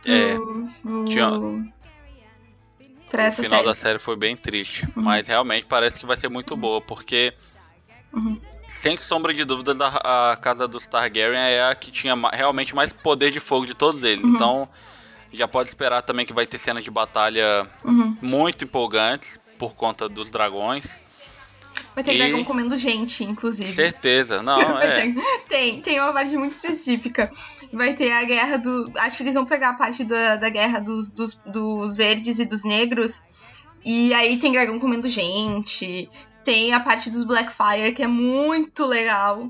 pro, 0.02 0.12
É, 0.14 0.36
pro- 0.82 1.06
tinha- 1.06 1.30
pra 3.10 3.24
o 3.24 3.26
essa 3.26 3.44
final 3.44 3.58
série. 3.60 3.68
da 3.68 3.74
série 3.74 4.00
foi 4.00 4.16
bem 4.16 4.36
triste. 4.36 4.88
Mas 4.96 5.28
realmente 5.28 5.66
parece 5.66 6.00
que 6.00 6.06
vai 6.06 6.18
ser 6.18 6.30
muito 6.30 6.56
boa, 6.56 6.82
porque. 6.82 7.34
Uhum. 8.14 8.40
Sem 8.66 8.96
sombra 8.96 9.34
de 9.34 9.44
dúvidas, 9.44 9.82
a, 9.82 10.32
a 10.32 10.38
casa 10.38 10.68
dos 10.68 10.88
Targaryen 10.88 11.38
é 11.38 11.64
a 11.70 11.76
que 11.76 11.92
tinha 11.92 12.16
realmente 12.32 12.74
mais 12.74 12.94
poder 12.94 13.30
de 13.30 13.40
fogo 13.42 13.66
de 13.66 13.74
todos 13.74 14.04
eles. 14.04 14.24
Uhum. 14.24 14.36
Então, 14.36 14.70
já 15.34 15.48
pode 15.48 15.68
esperar 15.70 16.02
também 16.02 16.26
que 16.26 16.34
vai 16.34 16.46
ter 16.46 16.58
cenas 16.58 16.84
de 16.84 16.92
batalha 16.92 17.68
Uhum. 17.84 18.16
muito 18.22 18.64
empolgantes 18.64 19.40
por 19.58 19.74
conta 19.76 20.08
dos 20.08 20.32
dragões. 20.32 21.02
Vai 21.96 22.04
ter 22.04 22.14
E- 22.14 22.18
dragão 22.20 22.44
comendo 22.44 22.78
gente, 22.78 23.24
inclusive. 23.24 23.68
Certeza. 23.72 24.42
Não, 24.44 24.60
é. 24.80 25.02
ter- 25.02 25.16
tem, 25.50 25.82
tem 25.82 26.00
uma 26.00 26.14
parte 26.14 26.36
muito 26.38 26.54
específica. 26.54 27.32
Vai 27.72 27.94
ter 27.94 28.12
a 28.12 28.24
guerra 28.24 28.58
do. 28.58 28.92
Acho 28.98 29.18
que 29.18 29.24
eles 29.24 29.34
vão 29.36 29.46
pegar 29.46 29.70
a 29.70 29.74
parte 29.74 30.04
da, 30.04 30.36
da 30.36 30.50
guerra 30.50 30.80
dos, 30.80 31.12
dos, 31.12 31.36
dos 31.46 31.96
verdes 31.96 32.38
e 32.40 32.46
dos 32.46 32.64
negros. 32.64 33.24
E 33.84 34.14
aí 34.14 34.38
tem 34.38 34.52
dragão 34.52 34.80
comendo 34.80 35.10
gente. 35.10 36.10
Tem 36.44 36.74
a 36.74 36.80
parte 36.80 37.10
dos 37.10 37.24
Blackfire, 37.24 37.94
que 37.96 38.04
é 38.04 38.08
muito 38.08 38.86
legal. 38.86 39.50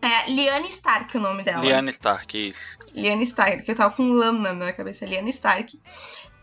É 0.00 0.30
Lyanna 0.30 0.68
Stark 0.68 1.16
o 1.16 1.20
nome 1.20 1.42
dela. 1.42 1.62
Lyanna 1.62 1.90
Stark, 1.90 2.48
isso. 2.48 2.78
Lyanna 2.94 3.22
Stark, 3.22 3.62
que 3.62 3.70
eu 3.70 3.76
tava 3.76 3.94
com 3.94 4.12
lama 4.12 4.52
na 4.52 4.72
cabeça, 4.72 5.04
Lyanna 5.04 5.28
Stark. 5.30 5.78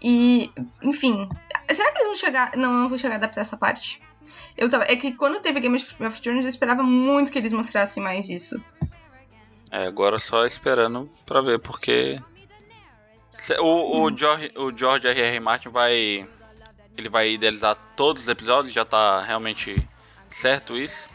E, 0.04 0.52
enfim, 0.82 1.30
será 1.72 1.92
que 1.92 1.98
eles 1.98 2.08
vão 2.08 2.16
chegar. 2.16 2.56
Não, 2.58 2.72
não 2.74 2.90
vou 2.90 2.98
chegar 2.98 3.16
a 3.16 3.18
adaptar 3.18 3.42
essa 3.42 3.58
parte. 3.58 4.02
Eu 4.58 4.70
tava. 4.70 4.84
É 4.86 4.96
que 4.96 5.14
quando 5.14 5.40
teve 5.40 5.60
Game 5.60 5.76
of 5.76 6.22
Thrones, 6.22 6.46
eu 6.46 6.50
esperava 6.50 6.84
muito 6.84 7.32
que 7.32 7.38
eles 7.38 7.54
mostrassem 7.54 8.04
mais 8.04 8.30
isso. 8.30 8.64
É, 9.72 9.86
agora 9.86 10.20
só 10.20 10.46
esperando 10.46 11.10
pra 11.26 11.42
ver, 11.42 11.60
porque. 11.60 12.20
O, 13.60 14.04
o, 14.04 14.18
George, 14.18 14.52
o 14.56 14.76
George 14.76 15.08
R.R. 15.08 15.40
Martin 15.40 15.70
vai. 15.70 16.28
Ele 16.98 17.10
vai 17.10 17.32
idealizar 17.32 17.76
todos 17.96 18.24
os 18.24 18.30
episódios, 18.30 18.74
já 18.74 18.86
tá 18.86 19.22
realmente 19.22 19.76
certo 20.30 20.78
isso. 20.78 21.10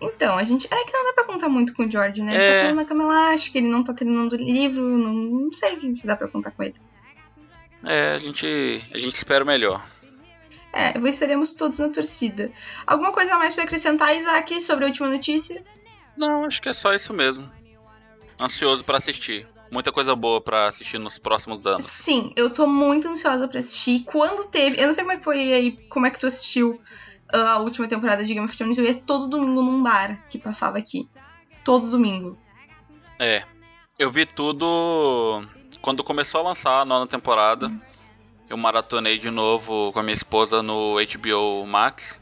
Então, 0.00 0.36
a 0.38 0.44
gente. 0.44 0.66
É 0.70 0.84
que 0.84 0.92
não 0.92 1.04
dá 1.06 1.12
pra 1.12 1.24
contar 1.24 1.48
muito 1.48 1.74
com 1.74 1.84
o 1.84 1.90
George, 1.90 2.22
né? 2.22 2.34
Ele 2.34 2.42
É. 2.42 2.52
tá 2.54 2.60
falando 2.62 2.76
na 2.76 2.84
cama 2.84 3.02
elástica, 3.04 3.58
ele 3.58 3.68
não 3.68 3.82
tá 3.82 3.92
terminando 3.92 4.32
o 4.32 4.36
livro, 4.36 4.82
não, 4.82 5.12
não 5.12 5.52
sei 5.52 5.74
o 5.74 5.76
que 5.78 5.94
se 5.94 6.06
dá 6.06 6.14
pra 6.16 6.28
contar 6.28 6.50
com 6.52 6.62
ele. 6.62 6.74
É, 7.84 8.12
a 8.14 8.18
gente. 8.18 8.46
A 8.92 8.98
gente 8.98 9.14
espera 9.14 9.42
o 9.42 9.46
melhor. 9.46 9.84
É, 10.72 10.96
estaremos 11.08 11.52
todos 11.54 11.78
na 11.78 11.88
torcida. 11.88 12.52
Alguma 12.86 13.12
coisa 13.12 13.34
a 13.34 13.38
mais 13.38 13.54
pra 13.54 13.64
acrescentar, 13.64 14.14
Isaac, 14.16 14.60
sobre 14.60 14.84
a 14.84 14.88
última 14.88 15.08
notícia? 15.08 15.64
Não, 16.16 16.44
acho 16.44 16.60
que 16.60 16.68
é 16.68 16.72
só 16.72 16.92
isso 16.94 17.12
mesmo. 17.14 17.50
Ansioso 18.40 18.84
pra 18.84 18.98
assistir. 18.98 19.46
Muita 19.70 19.90
coisa 19.92 20.14
boa 20.14 20.40
pra 20.40 20.66
assistir 20.68 20.98
nos 20.98 21.18
próximos 21.18 21.66
anos. 21.66 21.84
Sim, 21.84 22.32
eu 22.36 22.50
tô 22.50 22.66
muito 22.66 23.08
ansiosa 23.08 23.46
pra 23.48 23.60
assistir. 23.60 24.02
Quando 24.04 24.46
teve. 24.48 24.80
Eu 24.80 24.86
não 24.86 24.92
sei 24.94 25.04
como 25.04 25.12
é 25.12 25.18
que 25.18 25.24
foi 25.24 25.52
aí, 25.52 25.72
como 25.88 26.06
é 26.06 26.10
que 26.10 26.18
tu 26.18 26.26
assistiu 26.26 26.80
a 27.32 27.58
última 27.58 27.86
temporada 27.86 28.24
de 28.24 28.32
Game 28.32 28.44
of 28.44 28.56
Thrones. 28.56 28.78
Eu 28.78 28.84
ia 28.84 28.94
todo 28.94 29.26
domingo 29.26 29.62
num 29.62 29.82
bar 29.82 30.18
que 30.28 30.38
passava 30.38 30.78
aqui. 30.78 31.08
Todo 31.64 31.90
domingo. 31.90 32.38
É. 33.18 33.44
Eu 33.98 34.10
vi 34.10 34.24
tudo 34.24 35.42
quando 35.82 36.04
começou 36.04 36.40
a 36.40 36.44
lançar 36.44 36.80
a 36.80 36.84
nona 36.84 37.06
temporada. 37.06 37.70
Eu 38.48 38.56
maratonei 38.56 39.18
de 39.18 39.30
novo 39.30 39.92
com 39.92 39.98
a 39.98 40.02
minha 40.02 40.14
esposa 40.14 40.62
no 40.62 40.96
HBO 40.96 41.66
Max. 41.66 42.20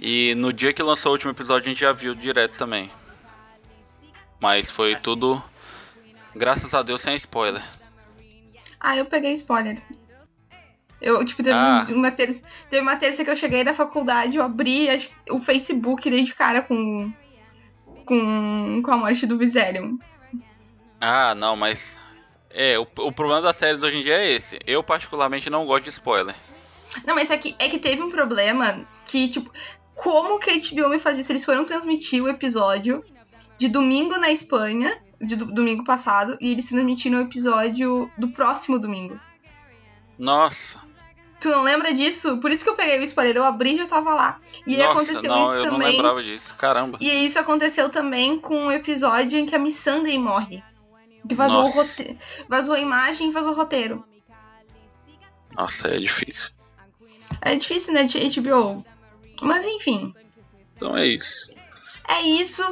E 0.00 0.34
no 0.36 0.52
dia 0.52 0.72
que 0.72 0.82
lançou 0.82 1.10
o 1.10 1.14
último 1.14 1.32
episódio 1.32 1.66
a 1.66 1.68
gente 1.70 1.80
já 1.80 1.92
viu 1.92 2.14
direto 2.14 2.56
também. 2.56 2.90
Mas 4.40 4.70
foi 4.70 4.94
tudo, 4.96 5.42
graças 6.34 6.72
a 6.72 6.82
Deus, 6.82 7.00
sem 7.00 7.16
spoiler. 7.16 7.62
Ah, 8.78 8.96
eu 8.96 9.06
peguei 9.06 9.32
spoiler. 9.32 9.82
Eu, 11.00 11.24
tipo, 11.24 11.42
teve, 11.42 11.54
Ah. 11.56 11.86
uma 11.90 12.10
terça, 12.10 12.42
teve 12.70 12.82
uma 12.82 12.96
terça 12.96 13.22
que 13.24 13.30
eu 13.30 13.36
cheguei 13.36 13.62
na 13.62 13.74
faculdade, 13.74 14.36
eu 14.38 14.42
abri 14.44 14.88
o 15.30 15.38
Facebook 15.38 16.08
dei 16.10 16.24
de 16.24 16.34
cara 16.34 16.62
com, 16.62 17.12
com, 18.04 18.80
com 18.82 18.90
a 18.90 18.96
morte 18.96 19.26
do 19.26 19.38
Viserion. 19.38 19.96
Ah, 21.00 21.34
não, 21.34 21.56
mas. 21.56 21.98
É, 22.50 22.78
o, 22.78 22.86
o 23.00 23.12
problema 23.12 23.42
das 23.42 23.56
séries 23.56 23.82
hoje 23.82 23.98
em 23.98 24.02
dia 24.02 24.14
é 24.16 24.32
esse. 24.32 24.58
Eu, 24.66 24.82
particularmente, 24.82 25.50
não 25.50 25.66
gosto 25.66 25.84
de 25.84 25.90
spoiler. 25.90 26.34
Não, 27.06 27.14
mas 27.14 27.30
é 27.30 27.36
que, 27.36 27.54
é 27.58 27.68
que 27.68 27.78
teve 27.78 28.00
um 28.02 28.08
problema 28.08 28.86
que, 29.04 29.28
tipo, 29.28 29.50
como 29.94 30.38
que 30.38 30.48
a 30.50 30.54
HBO 30.54 30.88
me 30.88 30.98
faz 30.98 31.18
isso? 31.18 31.30
Eles 31.32 31.44
foram 31.44 31.66
transmitir 31.66 32.22
o 32.22 32.28
episódio 32.28 33.04
de 33.58 33.68
domingo 33.68 34.16
na 34.18 34.30
Espanha, 34.30 34.96
de 35.20 35.36
do- 35.36 35.44
domingo 35.52 35.84
passado, 35.84 36.38
e 36.40 36.50
eles 36.52 36.66
transmitiram 36.68 37.18
o 37.18 37.22
episódio 37.22 38.10
do 38.16 38.28
próximo 38.28 38.78
domingo. 38.78 39.20
Nossa, 40.18 40.80
Tu 41.40 41.50
não 41.50 41.62
lembra 41.62 41.92
disso? 41.92 42.38
Por 42.38 42.50
isso 42.50 42.64
que 42.64 42.70
eu 42.70 42.74
peguei 42.74 42.98
o 42.98 43.02
spoiler, 43.02 43.36
eu 43.36 43.44
abri 43.44 43.74
e 43.74 43.76
já 43.76 43.86
tava 43.86 44.14
lá. 44.14 44.40
E 44.66 44.76
nossa, 44.76 44.90
aconteceu 44.92 45.30
não, 45.30 45.42
isso 45.42 45.56
eu 45.58 45.64
não 45.64 45.70
também. 45.72 45.92
lembrava 45.92 46.22
disso. 46.22 46.54
Caramba. 46.54 46.98
E 47.00 47.26
isso 47.26 47.38
aconteceu 47.38 47.88
também 47.90 48.38
com 48.38 48.66
o 48.66 48.72
episódio 48.72 49.38
em 49.38 49.44
que 49.44 49.54
a 49.54 49.58
Miss 49.58 49.76
Sunday 49.76 50.18
morre. 50.18 50.62
Que 51.28 51.34
vazou, 51.34 51.64
o 51.64 51.68
rote... 51.68 52.16
vazou 52.48 52.74
a 52.74 52.80
imagem 52.80 53.28
e 53.28 53.32
vazou 53.32 53.52
o 53.52 53.56
roteiro. 53.56 54.04
Nossa, 55.54 55.88
é 55.88 55.98
difícil. 55.98 56.50
É 57.40 57.54
difícil, 57.54 57.94
né, 57.94 58.04
de 58.04 58.18
HBO. 58.40 58.84
Mas 59.42 59.66
enfim, 59.66 60.14
Então 60.74 60.96
é 60.96 61.06
isso. 61.06 61.50
é 62.08 62.22
isso. 62.22 62.62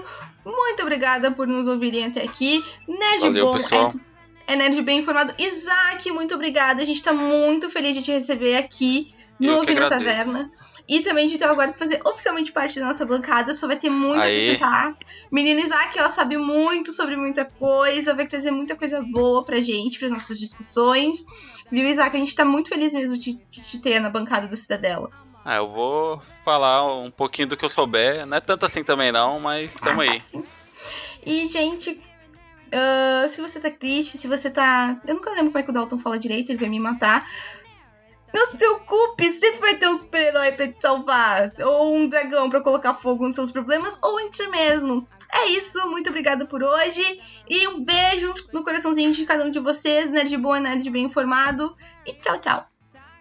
Muito 0.44 0.82
obrigada 0.82 1.30
por 1.30 1.46
nos 1.46 1.66
ouvirem 1.68 2.06
até 2.06 2.22
aqui. 2.22 2.64
Nerd 2.86 3.20
Valeu, 3.20 3.46
bom 3.46 3.52
pessoal. 3.52 3.94
É, 3.94 4.13
é 4.46 4.56
nerd 4.56 4.80
bem 4.82 4.98
informado. 5.00 5.34
Isaac, 5.38 6.10
muito 6.10 6.34
obrigada. 6.34 6.82
A 6.82 6.84
gente 6.84 7.02
tá 7.02 7.12
muito 7.12 7.68
feliz 7.70 7.94
de 7.96 8.02
te 8.02 8.10
receber 8.12 8.56
aqui 8.56 9.14
no 9.38 9.48
Eu 9.52 9.58
a 9.60 9.62
agradeço. 9.62 9.88
Taverna. 10.04 10.50
E 10.86 11.00
também 11.00 11.28
de 11.28 11.38
ter 11.38 11.46
agora 11.46 11.70
de 11.70 11.78
fazer 11.78 11.98
oficialmente 12.04 12.52
parte 12.52 12.78
da 12.78 12.84
nossa 12.86 13.06
bancada. 13.06 13.54
Só 13.54 13.66
vai 13.66 13.76
ter 13.76 13.88
muito 13.88 14.18
a 14.20 14.24
Aê. 14.24 14.36
acrescentar. 14.36 14.94
Menino 15.32 15.58
Isaac, 15.60 15.98
ó, 15.98 16.10
sabe 16.10 16.36
muito 16.36 16.92
sobre 16.92 17.16
muita 17.16 17.44
coisa. 17.46 18.14
Vai 18.14 18.26
trazer 18.26 18.50
muita 18.50 18.76
coisa 18.76 19.00
boa 19.02 19.42
pra 19.42 19.60
gente, 19.62 19.98
pras 19.98 20.10
nossas 20.10 20.38
discussões. 20.38 21.24
Viu, 21.72 21.88
Isaac? 21.88 22.14
A 22.14 22.18
gente 22.18 22.36
tá 22.36 22.44
muito 22.44 22.68
feliz 22.68 22.92
mesmo 22.92 23.16
de 23.16 23.32
de 23.50 23.60
te 23.62 23.78
ter 23.78 23.98
na 23.98 24.10
bancada 24.10 24.46
do 24.46 24.54
Cidadela. 24.56 25.10
Ah, 25.42 25.56
eu 25.56 25.70
vou 25.70 26.22
falar 26.44 26.86
um 26.86 27.10
pouquinho 27.10 27.48
do 27.48 27.56
que 27.56 27.64
eu 27.64 27.70
souber. 27.70 28.26
Não 28.26 28.36
é 28.36 28.40
tanto 28.40 28.66
assim 28.66 28.84
também 28.84 29.10
não, 29.10 29.40
mas 29.40 29.74
tamo 29.76 30.02
Ah, 30.02 30.04
aí. 30.04 30.20
sim. 30.20 30.44
E, 31.24 31.48
gente, 31.48 31.98
ah, 32.74 33.28
se 33.28 33.40
você 33.40 33.60
tá 33.60 33.70
triste, 33.70 34.18
se 34.18 34.26
você 34.26 34.50
tá. 34.50 35.00
Eu 35.06 35.14
nunca 35.14 35.30
lembro 35.30 35.46
como 35.46 35.58
é 35.58 35.62
que 35.62 35.70
o 35.70 35.72
Dalton 35.72 35.98
fala 35.98 36.18
direito, 36.18 36.50
ele 36.50 36.58
vai 36.58 36.68
me 36.68 36.80
matar. 36.80 37.28
Não 38.32 38.44
se 38.46 38.56
preocupe, 38.56 39.30
sempre 39.30 39.60
vai 39.60 39.76
ter 39.76 39.86
um 39.86 39.94
super-herói 39.96 40.52
pra 40.52 40.66
te 40.66 40.80
salvar. 40.80 41.52
Ou 41.64 41.94
um 41.94 42.08
dragão 42.08 42.50
pra 42.50 42.60
colocar 42.60 42.92
fogo 42.92 43.24
nos 43.24 43.36
seus 43.36 43.52
problemas, 43.52 44.00
ou 44.02 44.18
em 44.18 44.28
ti 44.28 44.46
mesmo. 44.48 45.06
É 45.32 45.46
isso, 45.46 45.88
muito 45.88 46.10
obrigada 46.10 46.44
por 46.44 46.62
hoje. 46.62 47.20
E 47.48 47.68
um 47.68 47.84
beijo 47.84 48.32
no 48.52 48.64
coraçãozinho 48.64 49.12
de 49.12 49.24
cada 49.24 49.44
um 49.44 49.50
de 49.50 49.60
vocês. 49.60 50.10
Nerd 50.10 50.36
bom 50.36 50.54
é 50.56 50.60
nerd 50.60 50.88
bem 50.90 51.04
informado. 51.04 51.76
E 52.04 52.12
tchau, 52.12 52.38
tchau. 52.38 52.66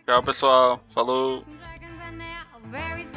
Tchau, 0.06 0.24
pessoal. 0.24 0.84
Falou. 0.94 1.44
Dragons 1.44 3.14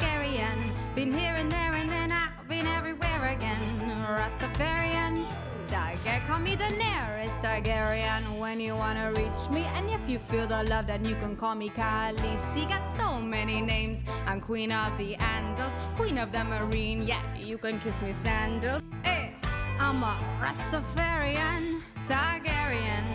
call 6.37 6.45
me 6.45 6.55
the 6.55 6.69
nearest 6.69 7.35
Targaryen 7.41 8.37
when 8.37 8.59
you 8.59 8.75
wanna 8.75 9.11
reach 9.13 9.49
me. 9.49 9.63
And 9.75 9.89
if 9.89 10.07
you 10.07 10.19
feel 10.19 10.45
the 10.45 10.63
love, 10.65 10.85
then 10.85 11.03
you 11.03 11.15
can 11.15 11.35
call 11.35 11.55
me 11.55 11.69
Khaleesi. 11.69 12.69
Got 12.69 12.85
so 12.95 13.19
many 13.19 13.59
names. 13.59 14.03
I'm 14.27 14.39
Queen 14.39 14.71
of 14.71 14.95
the 14.99 15.15
Andals, 15.15 15.73
Queen 15.95 16.19
of 16.19 16.31
the 16.31 16.43
Marine. 16.43 17.01
Yeah, 17.01 17.23
you 17.35 17.57
can 17.57 17.79
kiss 17.79 17.99
me 18.03 18.11
sandals. 18.11 18.83
Hey, 19.03 19.33
I'm 19.79 20.03
a 20.03 20.15
Rastafarian, 20.39 21.81
Targaryen. 22.07 23.05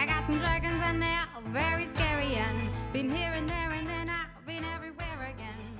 I 0.00 0.04
got 0.06 0.26
some 0.26 0.38
dragons 0.38 0.82
and 0.84 1.00
they're 1.00 1.28
very 1.52 1.86
scary 1.86 2.34
and 2.34 2.68
been 2.92 3.08
here 3.08 3.32
and 3.32 3.48
there 3.48 3.70
and 3.70 3.86
then 3.86 4.10
I've 4.10 4.44
been 4.44 4.64
everywhere 4.74 5.30
again. 5.32 5.71